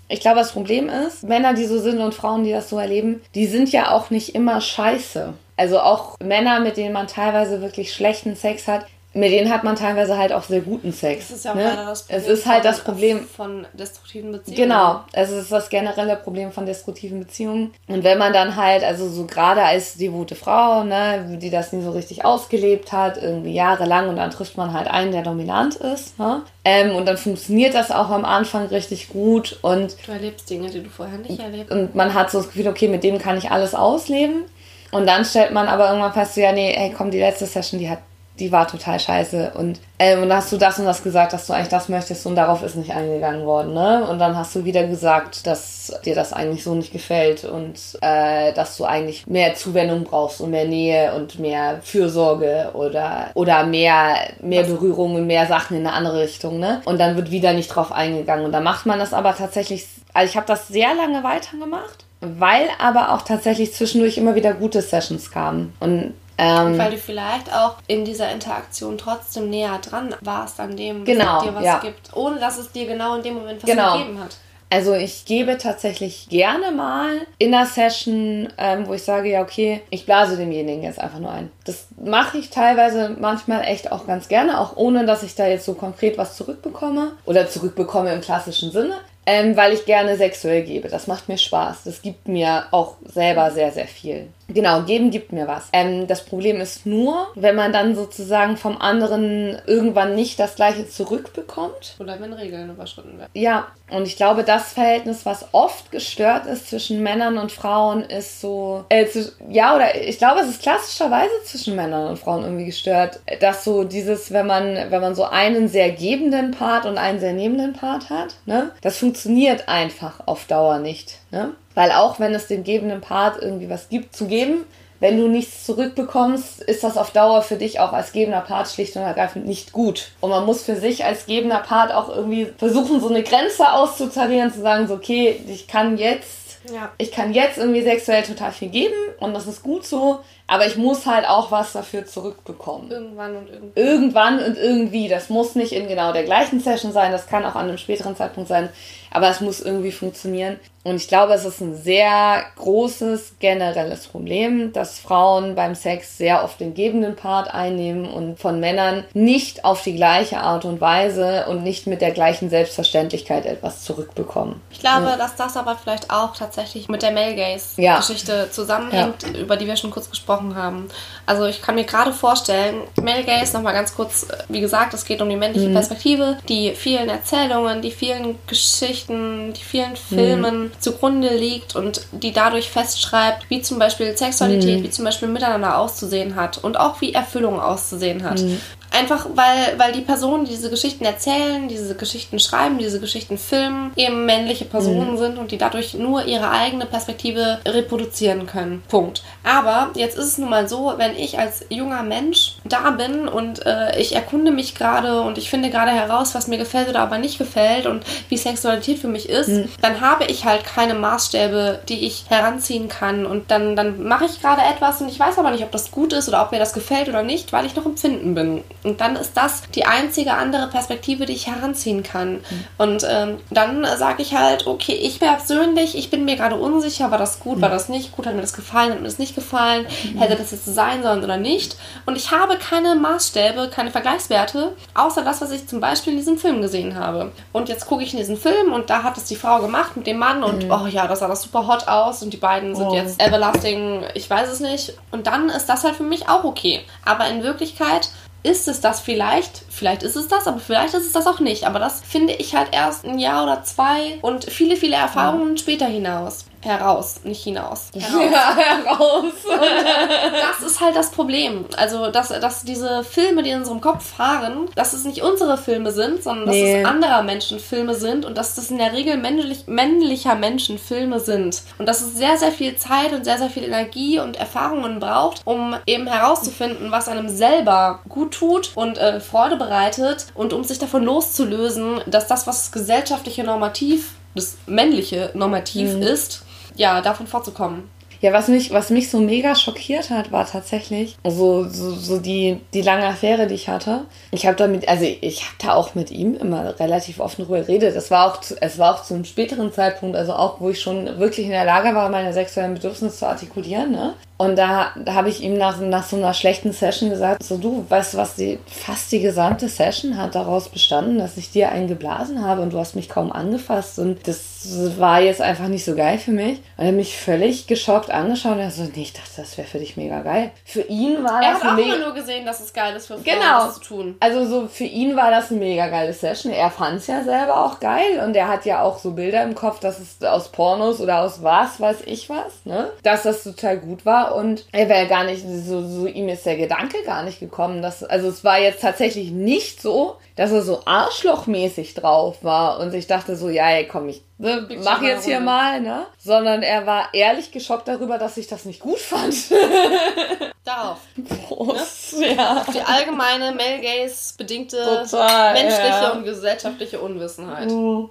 Ich 0.09 0.19
glaube, 0.19 0.41
das 0.41 0.51
Problem 0.51 0.89
ist, 0.89 1.23
Männer, 1.23 1.55
die 1.55 1.65
so 1.65 1.79
sind 1.79 2.01
und 2.01 2.13
Frauen, 2.13 2.43
die 2.43 2.51
das 2.51 2.69
so 2.69 2.81
erleben, 2.81 3.23
die 3.37 3.47
sind 3.47 3.71
ja 3.71 3.93
auch 3.93 4.11
nicht 4.11 4.35
immer 4.35 4.61
scheiße. 4.61 5.33
Also 5.57 5.79
auch 5.79 6.19
Männer, 6.19 6.59
mit 6.59 6.77
denen 6.77 6.93
man 6.93 7.07
teilweise 7.07 7.63
wirklich 7.63 7.93
schlechten 7.93 8.35
Sex 8.35 8.67
hat, 8.67 8.85
mit 9.17 9.33
denen 9.33 9.51
hat 9.51 9.65
man 9.65 9.77
teilweise 9.77 10.19
halt 10.19 10.33
auch 10.33 10.43
sehr 10.43 10.61
guten 10.61 10.93
Sex. 10.93 11.29
Das 11.29 11.39
ist 11.39 11.45
ja 11.47 11.53
auch 11.53 11.57
ne? 11.57 11.73
das 11.75 12.03
Problem. 12.03 12.23
Es 12.23 12.29
ist 12.29 12.47
halt 12.47 12.65
das 12.65 12.81
Problem 12.81 13.27
von 13.27 13.67
destruktiven 13.73 14.33
Beziehungen. 14.33 14.57
Genau, 14.57 15.01
es 15.13 15.31
ist 15.31 15.51
das 15.51 15.71
generelle 15.71 16.17
Problem 16.17 16.53
von 16.53 16.67
destruktiven 16.67 17.21
Beziehungen. 17.21 17.73
Und 17.89 18.05
wenn 18.05 18.19
man 18.19 18.35
dann 18.35 18.57
halt, 18.57 18.85
also 18.85 19.09
so 19.09 19.25
gerade 19.25 19.63
als 19.63 19.95
devote 19.95 20.35
Frau, 20.35 20.85
ne, 20.85 21.39
die 21.41 21.49
das 21.49 21.73
nie 21.73 21.83
so 21.83 21.93
richtig 21.93 22.25
ausgelebt 22.27 22.93
hat, 22.93 23.17
irgendwie 23.17 23.55
jahrelang 23.55 24.09
und 24.09 24.17
dann 24.17 24.31
trifft 24.31 24.59
man 24.59 24.75
halt 24.75 24.87
einen, 24.87 25.13
der 25.13 25.23
dominant 25.23 25.77
ist, 25.77 26.19
ne? 26.19 26.43
Ähm, 26.65 26.97
und 26.97 27.07
dann 27.07 27.17
funktioniert 27.17 27.75
das 27.75 27.93
auch 27.93 28.11
am 28.11 28.25
Anfang 28.25 28.67
richtig 28.67 29.09
gut 29.09 29.57
und 29.63 29.97
du 30.05 30.13
erlebst 30.13 30.51
Dinge, 30.51 30.69
die 30.69 30.83
du 30.83 30.91
vorher 30.91 31.19
nicht 31.19 31.39
erlebt. 31.39 31.71
Und 31.71 31.95
man 31.95 32.13
hat 32.13 32.31
so 32.31 32.39
das 32.39 32.49
Gefühl, 32.49 32.67
okay, 32.69 32.89
mit 32.89 33.05
dem 33.05 33.19
kann 33.19 33.39
ich 33.39 33.51
alles 33.51 33.75
ausleben. 33.75 34.43
Und 34.91 35.07
dann 35.07 35.25
stellt 35.25 35.53
man 35.53 35.69
aber 35.69 35.89
irgendwann 35.89 36.13
fest, 36.13 36.35
so, 36.35 36.41
ja, 36.41 36.53
nee, 36.53 36.73
hey, 36.77 36.93
komm, 36.97 37.11
die 37.11 37.21
letzte 37.21 37.47
Session, 37.47 37.79
die 37.79 37.89
hat 37.89 38.01
die 38.39 38.53
war 38.53 38.69
total 38.69 39.01
scheiße 39.01 39.53
und 39.55 39.81
ähm, 39.99 40.23
und 40.23 40.29
dann 40.29 40.39
hast 40.39 40.53
du 40.53 40.59
das 40.59 40.79
und 40.79 40.85
das 40.85 41.03
gesagt, 41.03 41.33
dass 41.33 41.47
du 41.47 41.55
eigentlich 41.55 41.69
das 41.69 41.89
möchtest 41.89 42.27
und 42.27 42.35
darauf 42.35 42.63
ist 42.63 42.77
nicht 42.77 42.93
eingegangen 42.93 43.47
worden, 43.47 43.73
ne? 43.73 44.07
Und 44.07 44.19
dann 44.19 44.37
hast 44.37 44.55
du 44.55 44.65
wieder 44.65 44.87
gesagt, 44.87 45.47
dass 45.47 45.99
dir 46.05 46.15
das 46.15 46.35
eigentlich 46.35 46.63
so 46.65 46.75
nicht 46.75 46.93
gefällt 46.93 47.45
und 47.45 47.79
äh, 48.03 48.53
dass 48.53 48.77
du 48.77 48.85
eigentlich 48.85 49.27
mehr 49.27 49.55
Zuwendung 49.55 50.05
brauchst 50.05 50.41
und 50.43 50.51
mehr 50.51 50.67
Nähe 50.67 51.15
und 51.15 51.39
mehr 51.39 51.81
Fürsorge 51.83 52.71
oder 52.75 53.31
oder 53.35 53.65
mehr 53.65 54.17
mehr 54.41 54.65
Berührung 54.65 55.15
und 55.15 55.27
mehr 55.27 55.47
Sachen 55.47 55.79
in 55.79 55.87
eine 55.87 55.97
andere 55.97 56.21
Richtung, 56.21 56.59
ne? 56.59 56.83
Und 56.85 57.01
dann 57.01 57.17
wird 57.17 57.31
wieder 57.31 57.55
nicht 57.55 57.69
drauf 57.69 57.91
eingegangen 57.91 58.45
und 58.45 58.53
dann 58.53 58.65
macht 58.65 58.85
man 58.85 58.99
das 58.99 59.15
aber 59.15 59.35
tatsächlich. 59.35 59.87
Also 60.13 60.31
ich 60.31 60.37
habe 60.37 60.47
das 60.47 60.69
sehr 60.69 60.95
lange 60.95 61.23
weitergemacht, 61.25 62.05
weil 62.21 62.69
aber 62.79 63.13
auch 63.13 63.23
tatsächlich 63.23 63.73
zwischendurch 63.73 64.19
immer 64.19 64.35
wieder 64.35 64.53
gute 64.53 64.83
Sessions 64.83 65.31
kamen 65.31 65.75
und 65.81 66.15
ähm, 66.39 66.79
Weil 66.79 66.93
du 66.93 66.99
vielleicht 66.99 67.53
auch 67.53 67.77
in 67.87 68.05
dieser 68.05 68.31
Interaktion 68.31 68.99
trotzdem 68.99 69.49
näher 69.49 69.79
dran 69.79 70.15
warst 70.21 70.61
an 70.61 70.77
dem, 70.77 71.01
was 71.01 71.07
genau, 71.07 71.43
dir 71.43 71.55
was 71.55 71.65
ja. 71.65 71.79
gibt, 71.79 72.15
ohne 72.15 72.39
dass 72.39 72.59
es 72.59 72.73
dir 72.73 72.87
genau 72.87 73.17
in 73.17 73.23
dem 73.23 73.35
Moment 73.35 73.63
was 73.63 73.71
genau. 73.71 73.99
gegeben 73.99 74.21
hat. 74.21 74.37
Also 74.69 74.95
ich 74.95 75.25
gebe 75.25 75.59
tatsächlich 75.59 76.29
gerne 76.29 76.73
mal 76.73 77.21
in 77.39 77.55
einer 77.55 77.67
Session, 77.67 78.53
ähm, 78.59 78.89
wo 78.89 78.95
ich 78.95 79.03
sage, 79.05 79.31
ja, 79.31 79.41
okay, 79.41 79.81
ich 79.91 80.05
blase 80.05 80.37
demjenigen 80.37 80.83
jetzt 80.83 80.99
einfach 80.99 81.21
nur 81.21 81.31
ein. 81.31 81.53
Das 81.65 81.87
mache 82.05 82.39
ich 82.39 82.51
teilweise 82.51 83.17
manchmal 83.19 83.63
echt 83.63 83.93
auch 83.93 84.09
ganz 84.09 84.27
gerne, 84.27 84.61
auch 84.61 84.77
ohne 84.77 85.07
dass 85.07 85.23
ich 85.23 85.37
da 85.37 85.47
jetzt 85.47 85.67
so 85.67 85.75
konkret 85.75 86.19
was 86.19 86.37
zurückbekomme 86.37 87.13
oder 87.27 87.49
zurückbekomme 87.49 88.13
im 88.13 88.21
klassischen 88.21 88.73
Sinne 88.73 88.97
ähm, 89.27 89.57
weil 89.57 89.73
ich 89.73 89.85
gerne 89.85 90.17
sexuell 90.17 90.63
gebe. 90.63 90.89
Das 90.89 91.09
macht 91.09 91.29
mir 91.29 91.37
Spaß. 91.37 91.83
Das 91.85 92.01
gibt 92.01 92.29
mir 92.29 92.67
auch 92.71 92.95
selber 93.05 93.51
sehr, 93.51 93.73
sehr 93.73 93.89
viel. 93.89 94.29
Genau, 94.49 94.83
geben 94.83 95.11
gibt 95.11 95.33
mir 95.33 95.49
was. 95.49 95.69
Ähm, 95.73 96.07
das 96.07 96.25
Problem 96.25 96.61
ist 96.61 96.87
nur, 96.87 97.29
wenn 97.35 97.57
man 97.57 97.73
dann 97.73 97.95
sozusagen 97.97 98.57
vom 98.57 98.81
anderen 98.81 99.59
irgendwann 99.67 100.15
nicht 100.15 100.39
das 100.39 100.55
gleiche 100.55 100.89
zurückbekommt. 100.89 101.97
Oder 101.99 102.21
wenn 102.21 102.33
Regeln 102.33 102.71
überschritten 102.71 103.19
werden. 103.19 103.31
Ja, 103.35 103.69
und 103.91 104.07
ich 104.07 104.17
glaube, 104.17 104.45
das 104.45 104.73
Verhältnis, 104.73 105.27
was 105.27 105.47
oft 105.53 105.91
gestört 105.91 106.47
ist 106.47 106.71
zwischen 106.71 107.03
Männern 107.03 107.39
und 107.39 107.53
Frauen, 107.53 108.03
ist 108.03 108.41
so, 108.41 108.85
äh, 108.89 109.07
zu, 109.07 109.33
ja, 109.49 109.75
oder 109.75 110.01
ich 110.01 110.19
glaube, 110.19 110.41
es 110.41 110.49
ist 110.49 110.63
klassischerweise 110.63 111.33
zwischen 111.45 111.77
Männern 111.77 112.09
und 112.09 112.19
Frauen 112.19 112.43
irgendwie 112.45 112.67
gestört, 112.67 113.21
dass 113.41 113.65
so 113.65 113.85
dieses, 113.85 114.33
wenn 114.33 114.47
man, 114.47 114.91
wenn 114.91 115.01
man 115.01 115.15
so 115.15 115.25
einen 115.25 115.69
sehr 115.69 115.91
gebenden 115.91 116.53
Part 116.53 116.87
und 116.87 116.99
einen 116.99 117.21
sehr 117.21 117.33
nehmenden 117.33 117.73
Part 117.75 118.11
hat, 118.11 118.35
ne, 118.47 118.71
das 118.81 118.99
funktioniert 118.99 119.69
einfach 119.69 120.21
auf 120.27 120.47
Dauer 120.47 120.79
nicht. 120.79 121.19
Ne? 121.31 121.53
Weil 121.77 121.93
auch 121.93 122.19
wenn 122.19 122.35
es 122.35 122.49
dem 122.49 122.65
gebenden 122.65 123.03
Part 123.03 123.41
irgendwie 123.41 123.69
was 123.69 123.91
gibt 123.91 124.17
zu 124.17 124.27
geben, 124.27 124.65
wenn 124.99 125.19
du 125.19 125.29
nichts 125.29 125.65
zurückbekommst, 125.65 126.63
ist 126.63 126.83
das 126.83 126.97
auf 126.97 127.11
Dauer 127.11 127.43
für 127.43 127.57
dich 127.57 127.81
auch 127.81 127.93
als 127.93 128.13
gebender 128.13 128.41
Part 128.41 128.69
schlicht 128.69 128.97
und 128.97 129.03
ergreifend 129.03 129.47
nicht 129.47 129.73
gut. 129.73 130.09
Und 130.21 130.31
man 130.31 130.47
muss 130.47 130.63
für 130.63 130.77
sich 130.77 131.05
als 131.05 131.27
gebender 131.27 131.59
Part 131.59 131.93
auch 131.93 132.09
irgendwie 132.09 132.47
versuchen, 132.57 132.99
so 133.01 133.09
eine 133.09 133.23
Grenze 133.23 133.71
auszutarieren, 133.73 134.51
zu 134.51 134.63
sagen, 134.63 134.89
so, 134.89 134.95
okay, 134.95 135.39
ich 135.49 135.69
kann 135.69 135.99
jetzt, 135.99 136.61
ja. 136.73 136.91
ich 136.97 137.13
kann 137.13 137.35
jetzt 137.35 137.59
irgendwie 137.59 137.83
sexuell 137.83 138.23
total 138.23 138.53
viel 138.53 138.71
geben 138.71 138.95
und 139.21 139.35
das 139.35 139.47
ist 139.47 139.63
gut 139.63 139.85
so, 139.85 140.21
aber 140.47 140.67
ich 140.67 140.79
muss 140.79 141.05
halt 141.05 141.29
auch 141.29 141.51
was 141.51 141.75
dafür 141.75 142.07
zurückbekommen. 142.07 142.91
Irgendwann 142.91 143.37
und 143.37 143.51
irgendwie. 143.51 143.81
Irgendwann 143.81 144.43
und 144.43 144.57
irgendwie. 144.57 145.09
Das 145.09 145.29
muss 145.29 145.57
nicht 145.57 145.73
in 145.73 145.89
genau 145.89 146.15
der 146.15 146.25
gleichen 146.25 146.61
Session 146.61 146.93
sein, 146.93 147.13
das 147.13 147.27
kann 147.27 147.45
auch 147.45 147.55
an 147.55 147.69
einem 147.69 147.79
späteren 147.79 148.17
Zeitpunkt 148.17 148.49
sein, 148.49 148.71
aber 149.17 149.31
es 149.31 149.41
muss 149.41 149.61
irgendwie 149.61 149.93
funktionieren. 149.93 150.59
Und 150.87 150.97
ich 150.97 151.09
glaube, 151.09 151.33
es 151.33 151.45
ist 151.45 151.61
ein 151.61 151.75
sehr 151.75 152.45
großes 152.55 153.41
generelles 153.41 154.07
Problem, 154.07 154.73
dass 154.73 155.01
Frauen 155.01 155.57
beim 155.57 155.75
Sex 155.75 156.17
sehr 156.17 156.45
oft 156.45 156.61
den 156.61 156.75
gebenden 156.75 157.17
Part 157.17 157.53
einnehmen 157.53 158.09
und 158.09 158.39
von 158.39 158.61
Männern 158.61 159.03
nicht 159.13 159.65
auf 159.65 159.83
die 159.83 159.97
gleiche 159.97 160.39
Art 160.39 160.65
und 160.65 160.81
Weise 160.81 161.47
und 161.49 161.65
nicht 161.65 161.89
mit 161.89 162.03
der 162.03 162.13
gleichen 162.13 162.51
Selbstverständlichkeit 162.51 163.47
etwas 163.47 163.83
zurückbekommen. 163.83 164.61
Ich 164.71 164.79
glaube, 164.79 165.07
ja. 165.07 165.17
dass 165.17 165.35
das 165.35 165.57
aber 165.57 165.75
vielleicht 165.75 166.13
auch 166.13 166.37
tatsächlich 166.37 166.89
mit 166.89 167.03
der 167.03 167.11
Male 167.11 167.35
Gaze 167.35 167.83
Geschichte 167.97 168.33
ja. 168.33 168.51
zusammenhängt, 168.53 169.25
ja. 169.25 169.41
über 169.41 169.57
die 169.57 169.67
wir 169.67 169.77
schon 169.77 169.91
kurz 169.91 170.09
gesprochen 170.09 170.55
haben. 170.55 170.87
Also 171.25 171.47
ich 171.47 171.63
kann 171.63 171.75
mir 171.75 171.85
gerade 171.85 172.13
vorstellen, 172.13 172.83
Male 173.03 173.25
Gaze 173.25 173.57
nochmal 173.57 173.75
ganz 173.75 173.93
kurz, 173.93 174.29
wie 174.49 174.61
gesagt, 174.61 174.95
es 174.95 175.05
geht 175.05 175.21
um 175.21 175.29
die 175.29 175.35
männliche 175.35 175.69
mhm. 175.69 175.75
Perspektive, 175.75 176.39
die 176.49 176.77
vielen 176.77 177.09
Erzählungen, 177.09 177.83
die 177.83 177.91
vielen 177.91 178.39
Geschichten, 178.47 179.06
die 179.09 179.63
vielen. 179.63 179.97
Filmen 179.97 180.65
mhm. 180.65 180.71
zugrunde 180.79 181.35
liegt 181.37 181.77
und 181.77 182.01
die 182.13 182.33
dadurch 182.33 182.71
festschreibt, 182.71 183.49
wie 183.51 183.63
zum 183.63 183.79
Beispiel 183.79 184.17
Sexualität, 184.17 184.81
mhm. 184.81 184.85
wie 184.85 184.91
zum 184.91 185.05
Beispiel 185.05 185.29
miteinander 185.29 185.79
auszusehen 185.79 186.37
hat 186.37 186.59
und 186.59 186.79
auch 186.79 187.01
wie 187.01 187.13
Erfüllung 187.13 187.61
auszusehen 187.61 188.25
hat. 188.25 188.41
Mhm. 188.41 188.61
Einfach 188.91 189.27
weil, 189.35 189.79
weil 189.79 189.93
die 189.93 190.01
Personen, 190.01 190.45
die 190.45 190.53
diese 190.53 190.71
Geschichten 190.71 191.05
erzählen, 191.05 191.69
diese 191.69 191.95
Geschichten 191.95 192.39
schreiben, 192.39 192.79
diese 192.79 193.01
Geschichten 193.01 193.39
filmen, 193.39 193.93
eben 193.97 194.25
männliche 194.25 194.65
Personen 194.65 195.13
mhm. 195.13 195.19
sind 195.19 195.39
und 195.39 195.51
die 195.51 195.59
dadurch 195.59 195.95
nur 195.95 196.25
ihre 196.25 196.51
eigene 196.51 196.87
Perspektive 196.87 197.61
reproduzieren 197.67 198.47
können. 198.47 198.83
Punkt. 198.89 199.23
Aber 199.45 199.91
jetzt 199.95 200.17
ist 200.17 200.25
es 200.25 200.39
nun 200.39 200.51
mal 200.51 200.69
so, 200.69 200.95
wenn 200.97 201.17
ich 201.17 201.39
als 201.39 201.65
junger 201.69 202.03
Mensch 202.03 202.57
da 202.65 202.91
bin 202.91 203.29
und 203.29 203.65
äh, 203.67 203.99
ich 204.01 204.15
erkunde 204.15 204.51
mich 204.51 204.75
gerade 204.75 205.21
und 205.21 205.39
ich 205.39 205.51
finde 205.51 205.71
gerade 205.71 205.91
heraus, 205.91 206.35
was 206.35 206.49
mir 206.49 206.59
gefällt 206.59 206.89
oder 206.89 207.01
aber 207.01 207.19
nicht 207.19 207.39
gefällt 207.39 207.87
und 207.87 208.05
wie 208.29 208.37
Sexualität 208.37 208.99
für 208.99 209.09
mich 209.09 209.29
ist, 209.29 209.49
mhm. 209.49 209.69
dann 209.81 210.01
habe 210.01 210.25
ich 210.25 210.45
halt 210.45 210.65
keine 210.65 210.95
Maßstäbe, 210.95 211.81
die 211.89 212.07
ich 212.07 212.25
heranziehen 212.29 212.89
kann 212.89 213.27
und 213.27 213.51
dann, 213.51 213.77
dann 213.77 214.03
mache 214.05 214.25
ich 214.25 214.41
gerade 214.41 214.63
etwas 214.63 215.01
und 215.01 215.09
ich 215.09 215.19
weiß 215.19 215.39
aber 215.39 215.51
nicht, 215.51 215.65
ob 215.65 215.73
das 215.73 215.91
gut 215.91 216.13
ist 216.13 216.29
oder 216.29 216.43
ob 216.43 216.53
mir 216.53 216.59
das 216.59 216.73
gefällt 216.73 217.09
oder 217.09 217.23
nicht, 217.23 217.53
weil 217.53 217.67
ich 217.67 217.77
noch 217.77 217.87
empfinden 217.87 218.35
bin. 218.35 218.63
Und 218.87 219.01
dann 219.01 219.17
ist 219.17 219.37
das 219.37 219.63
die 219.75 219.85
einzige 219.85 220.35
andere 220.35 220.69
Perspektive, 220.69 221.27
die 221.27 221.33
ich 221.33 221.49
heranziehen 221.49 222.05
kann. 222.05 222.35
Mhm. 222.35 222.65
Und 222.79 223.07
ähm, 223.09 223.39
dann 223.51 223.85
sage 223.97 224.23
ich 224.23 224.37
halt, 224.37 224.69
okay, 224.69 224.93
ich 224.93 225.19
persönlich, 225.19 225.99
ich 225.99 226.09
bin 226.09 226.25
mir 226.25 226.37
gerade 226.37 226.55
unsicher, 226.55 227.11
war 227.11 227.19
das 227.19 227.41
gut, 227.41 227.59
mhm. 227.59 227.63
war 227.63 227.69
das 227.69 227.89
nicht 227.89 228.13
gut, 228.13 228.27
hat 228.27 228.37
mir 228.37 228.43
das 228.43 228.53
gefallen, 228.53 228.93
hat 228.93 229.01
mir 229.01 229.07
das 229.07 229.19
nicht 229.19 229.35
gefallen, 229.35 229.87
mhm. 230.05 230.19
hätte 230.19 230.37
das 230.37 230.53
jetzt 230.53 230.67
so 230.67 230.73
sein 230.73 231.03
sollen 231.03 231.25
oder 231.25 231.37
nicht. 231.37 231.77
Und 232.07 232.17
ich 232.17 232.31
habe 232.31 232.59
keine 232.59 232.95
Maßstäbe, 232.95 233.71
keine 233.75 233.91
Vergleichswerte, 233.91 234.77
außer 234.95 235.25
das, 235.25 235.41
was 235.41 235.51
ich 235.51 235.67
zum 235.67 235.81
Beispiel 235.81 236.13
in 236.13 236.21
diesem 236.21 236.39
Film 236.39 236.63
gesehen 236.63 236.97
habe. 236.97 237.33
Und 237.53 237.69
jetzt 237.69 237.87
gucke 237.87 238.05
ich 238.05 238.13
in 238.13 238.21
diesen 238.21 238.37
Film 238.37 238.73
und 238.73 238.89
da 238.89 239.03
hat 239.03 239.17
es 239.17 239.25
die 239.25 239.37
Frau 239.37 239.61
gemacht 239.61 239.97
mit 239.97 240.07
dem 240.07 240.19
Mann 240.19 240.45
und 240.45 240.67
mhm. 240.67 240.71
oh 240.71 240.87
ja, 240.87 241.09
das 241.09 241.19
sah 241.19 241.27
das 241.27 241.43
super 241.43 241.67
hot 241.67 241.89
aus 241.89 242.23
und 242.23 242.33
die 242.33 242.37
beiden 242.37 242.77
sind 242.77 242.87
oh. 242.87 242.95
jetzt 242.95 243.21
everlasting, 243.21 244.05
ich 244.15 244.31
weiß 244.31 244.49
es 244.49 244.61
nicht. 244.61 244.95
Und 245.11 245.27
dann 245.27 245.49
ist 245.49 245.67
das 245.67 245.83
halt 245.83 245.97
für 245.97 246.05
mich 246.05 246.29
auch 246.29 246.45
okay. 246.45 246.85
Aber 247.05 247.27
in 247.27 247.43
Wirklichkeit 247.43 248.11
ist 248.47 248.69
es 248.69 248.81
das 248.81 249.01
vielleicht, 249.01 249.63
vielleicht 249.69 250.03
ist 250.03 250.15
es 250.15 250.29
das, 250.29 250.47
aber 250.47 250.61
vielleicht 250.61 250.95
ist 250.95 251.07
es 251.07 251.13
das 251.13 251.27
auch 251.27 251.41
nicht. 251.41 251.67
Aber 251.67 251.79
das 251.79 252.01
finde 252.01 252.33
ich 252.35 252.55
halt 252.55 252.69
erst 252.73 253.05
ein 253.05 253.19
Jahr 253.19 253.43
oder 253.43 253.65
zwei 253.65 254.19
und 254.23 254.45
viele, 254.45 254.77
viele 254.77 254.97
Erfahrungen 254.97 255.57
ja. 255.57 255.59
später 255.59 255.87
hinaus 255.87 256.47
heraus, 256.67 257.21
nicht 257.25 257.43
hinaus. 257.43 257.91
Heraus. 257.95 258.23
Ja, 258.37 258.57
heraus. 258.57 259.25
Und, 259.45 259.53
äh, 259.53 260.31
das 260.33 260.67
ist 260.67 260.81
halt 260.81 260.97
das 260.97 261.11
Problem. 261.11 261.65
Also, 261.77 262.11
dass, 262.11 262.29
dass 262.29 262.65
diese 262.65 263.05
Filme, 263.05 263.43
die 263.43 263.51
in 263.51 263.59
unserem 263.59 263.81
Kopf 263.81 264.05
fahren, 264.17 264.69
dass 264.75 264.93
es 264.93 265.05
nicht 265.05 265.23
unsere 265.23 265.59
Filme 265.59 265.93
sind, 265.93 266.23
sondern 266.23 266.49
nee. 266.49 266.73
dass 266.73 266.81
es 266.83 266.87
anderer 266.87 267.23
Menschen 267.23 267.61
Filme 267.61 267.95
sind 267.95 268.25
und 268.25 268.37
dass 268.37 268.55
das 268.55 268.71
in 268.71 268.79
der 268.79 268.93
Regel 268.93 269.17
männlich, 269.17 269.67
männlicher 269.67 270.35
Menschen 270.35 270.79
Filme 270.79 271.21
sind. 271.21 271.63
Und 271.79 271.87
dass 271.87 272.01
es 272.01 272.15
sehr, 272.15 272.37
sehr 272.37 272.53
viel 272.53 272.77
Zeit 272.77 273.13
und 273.13 273.25
sehr, 273.25 273.39
sehr 273.39 273.51
viel 273.51 273.65
Energie 273.65 274.19
und 274.19 274.37
Erfahrungen 274.37 274.99
braucht, 274.99 275.43
um 275.45 275.77
eben 275.87 276.07
herauszufinden, 276.07 276.91
was 276.91 277.09
einem 277.09 277.29
selber 277.29 278.01
gut 278.09 278.35
tut 278.35 278.73
und 278.75 278.99
äh, 278.99 279.21
Freude 279.21 279.57
bereitet 279.57 280.27
und 280.35 280.53
um 280.53 280.65
sich 280.65 280.79
davon 280.79 281.05
loszulösen, 281.05 282.01
dass 282.07 282.27
das, 282.27 282.47
was 282.47 282.73
gesellschaftliche 282.73 283.45
Normativ 283.45 284.13
das 284.37 284.57
männliche 284.67 285.31
Normativ 285.35 285.95
mhm. 285.95 286.03
ist, 286.03 286.45
ja, 286.77 287.01
davon 287.01 287.27
vorzukommen. 287.27 287.91
Ja, 288.21 288.33
was 288.33 288.49
mich, 288.49 288.73
was 288.73 288.91
mich 288.91 289.11
so 289.11 289.21
mega 289.21 289.55
schockiert 289.55 290.11
hat, 290.11 290.33
war 290.33 290.47
tatsächlich 290.47 291.17
so, 291.25 291.69
so, 291.69 291.91
so 291.95 292.19
die, 292.19 292.61
die 292.73 292.83
lange 292.83 293.07
Affäre, 293.07 293.47
die 293.47 293.55
ich 293.55 293.69
hatte. 293.69 294.07
Ich 294.31 294.47
habe 294.47 294.57
damit, 294.57 294.89
also 294.89 295.05
ich 295.05 295.43
habe 295.43 295.55
da 295.61 295.75
auch 295.75 295.95
mit 295.95 296.11
ihm 296.11 296.35
immer 296.35 296.79
relativ 296.81 297.21
offen 297.21 297.45
drüber 297.45 297.61
geredet. 297.61 297.95
Es 297.95 298.11
war 298.11 298.27
auch, 298.27 298.41
es 298.61 298.79
war 298.79 298.95
auch 298.95 299.05
zu 299.05 299.15
einem 299.15 299.25
späteren 299.25 299.73
Zeitpunkt, 299.73 300.17
also 300.17 300.33
auch, 300.33 300.61
wo 300.61 300.71
ich 300.71 300.81
schon 300.81 301.19
wirklich 301.19 301.47
in 301.47 301.53
der 301.53 301.65
Lage 301.65 301.95
war, 301.95 302.09
meine 302.09 302.33
sexuellen 302.33 302.75
Bedürfnisse 302.75 303.19
zu 303.19 303.27
artikulieren, 303.27 303.93
ne? 303.93 304.15
Und 304.39 304.57
da, 304.57 304.93
da 304.97 305.15
habe 305.15 305.29
ich 305.29 305.43
ihm 305.43 305.57
nach, 305.57 305.79
nach 305.81 306.05
so 306.05 306.17
einer 306.17 306.35
schlechten 306.35 306.73
Session 306.73 307.11
gesagt, 307.11 307.43
so 307.43 307.57
du, 307.57 307.87
weißt 307.89 308.15
du 308.15 308.19
was, 308.19 308.35
die, 308.35 308.59
fast 308.67 309.11
die 309.13 309.21
gesamte 309.21 309.69
Session 309.69 310.17
hat 310.19 310.35
daraus 310.35 310.69
bestanden, 310.69 311.19
dass 311.19 311.37
ich 311.37 311.51
dir 311.51 311.71
einen 311.71 311.89
geblasen 311.89 312.45
habe 312.45 312.61
und 312.63 312.73
du 312.73 312.79
hast 312.79 312.97
mich 312.97 313.09
kaum 313.09 313.33
angefasst 313.33 313.99
und 313.99 314.29
das 314.29 314.99
war 314.99 315.21
jetzt 315.21 315.41
einfach 315.41 315.69
nicht 315.69 315.85
so 315.85 315.95
geil 315.95 316.19
für 316.19 316.33
mich. 316.33 316.59
Und 316.77 316.85
er 316.85 316.89
hat 316.89 316.95
mich 316.95 317.17
völlig 317.17 317.67
geschockt 317.67 318.11
angeschaut 318.11 318.57
und 318.57 318.61
er 318.61 318.71
so, 318.71 318.83
nee, 318.83 319.03
ich 319.03 319.13
dachte, 319.13 319.31
das 319.37 319.57
wäre 319.57 319.67
für 319.67 319.79
dich 319.79 319.97
mega 319.97 320.21
geil. 320.21 320.51
Für 320.65 320.83
ihn 320.83 321.23
war 321.25 321.43
er 321.43 321.53
das 321.53 321.63
Er 321.63 321.71
hat 321.71 321.79
auch 321.79 321.83
immer 321.83 321.99
nur 321.99 322.15
gesehen, 322.15 322.45
dass 322.45 322.61
es 322.61 322.73
geil 322.73 322.95
ist 322.97 323.07
für 323.07 323.15
Frauen, 323.15 323.25
genau. 323.25 323.67
das 323.67 323.75
zu 323.75 323.81
tun. 323.81 324.17
Also 324.21 324.47
so 324.47 324.67
für 324.67 324.85
ihn 324.85 325.17
war 325.17 325.31
das 325.31 325.51
eine 325.51 325.61
mega 325.61 325.89
geile 325.89 326.13
Session. 326.13 326.53
Er 326.53 326.71
fand 326.71 326.99
es 326.99 327.07
ja 327.07 327.23
selber 327.23 327.65
auch 327.65 327.81
geil 327.81 328.23
und 328.25 328.37
er 328.37 328.49
hat 328.49 328.67
ja 328.67 328.83
auch 328.83 328.99
so 328.99 329.13
Bilder 329.13 329.43
im 329.45 329.55
Kopf, 329.55 329.81
dass 329.81 329.99
es 329.99 330.23
aus 330.23 330.49
Pornos 330.49 331.01
oder 331.01 331.23
aus 331.23 331.43
was, 331.43 331.81
weiß 331.81 331.99
ich 332.07 332.29
was, 332.29 332.65
ne? 332.65 332.91
Dass 333.03 333.23
das 333.23 333.45
total 333.45 333.79
gut 333.79 334.05
war 334.05 334.26
und 334.35 334.67
er 334.73 334.89
wäre 334.89 335.07
gar 335.07 335.25
nicht, 335.25 335.45
so, 335.45 335.87
so 335.87 336.07
ihm 336.07 336.29
ist 336.29 336.47
der 336.47 336.57
Gedanke 336.57 337.03
gar 337.05 337.23
nicht 337.23 337.41
gekommen, 337.41 337.83
dass, 337.83 338.03
also 338.03 338.29
es 338.29 338.45
war 338.45 338.59
jetzt 338.59 338.83
tatsächlich 338.83 339.31
nicht 339.31 339.81
so, 339.81 340.17
dass 340.37 340.53
er 340.53 340.63
so 340.63 340.83
arschlochmäßig 340.85 341.95
drauf 341.95 342.43
war 342.43 342.81
und 342.81 342.95
ich 342.95 343.07
dachte 343.07 343.37
so, 343.37 343.49
ja, 343.49 343.69
ey, 343.71 343.87
komm, 343.87 344.09
ich 344.09 344.23
ne, 344.39 344.67
mach 344.83 345.03
jetzt 345.03 345.25
hier 345.25 345.41
mal, 345.41 345.81
ne? 345.81 346.07
Sondern 346.19 346.63
er 346.63 346.87
war 346.87 347.09
ehrlich 347.13 347.53
geschockt 347.53 347.89
darüber, 347.89 348.19
dass 348.19 348.37
ich 348.37 348.47
das 348.47 348.65
nicht 348.65 348.81
gut 348.81 348.99
fand. 348.99 349.35
Darauf. 350.65 350.99
Prost, 351.47 352.19
ne? 352.19 352.35
ja. 352.35 352.59
Auf 352.59 352.73
die 352.73 352.81
allgemeine 352.81 353.53
Male 353.53 353.81
Gaze 353.81 354.35
bedingte 354.37 355.07
Total, 355.09 355.53
menschliche 355.53 355.89
ja. 355.89 356.11
und 356.11 356.25
gesellschaftliche 356.25 357.01
Unwissenheit. 357.01 357.71
Mhm. 357.71 358.11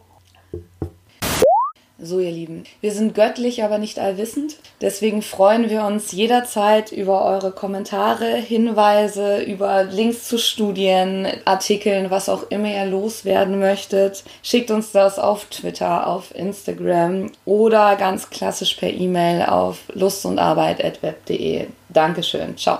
So, 1.97 2.19
ihr 2.19 2.31
Lieben, 2.31 2.65
wir 2.81 2.91
sind 2.91 3.15
göttlich, 3.15 3.63
aber 3.63 3.77
nicht 3.77 3.99
allwissend. 3.99 4.58
Deswegen 4.81 5.21
freuen 5.21 5.69
wir 5.69 5.86
uns 5.86 6.12
jederzeit 6.12 6.91
über 6.91 7.23
eure 7.23 7.51
Kommentare, 7.51 8.36
Hinweise, 8.36 9.41
über 9.41 9.86
Links 9.86 10.27
zu 10.27 10.38
Studien, 10.38 11.25
Artikeln, 11.45 12.12
was 12.12 12.27
auch 12.27 12.49
immer 12.49 12.67
ihr 12.67 12.86
loswerden 12.86 13.60
möchtet. 13.60 14.25
Schickt 14.43 14.71
uns 14.71 14.91
das 14.91 15.19
auf 15.19 15.45
Twitter, 15.45 16.08
auf 16.08 16.36
Instagram 16.36 17.31
oder 17.45 17.95
ganz 17.95 18.29
klassisch 18.29 18.73
per 18.73 18.91
E-Mail 18.91 19.43
auf 19.43 19.84
lustundarbeit.web.de. 19.93 21.67
Dankeschön. 21.88 22.58
Ciao. 22.58 22.79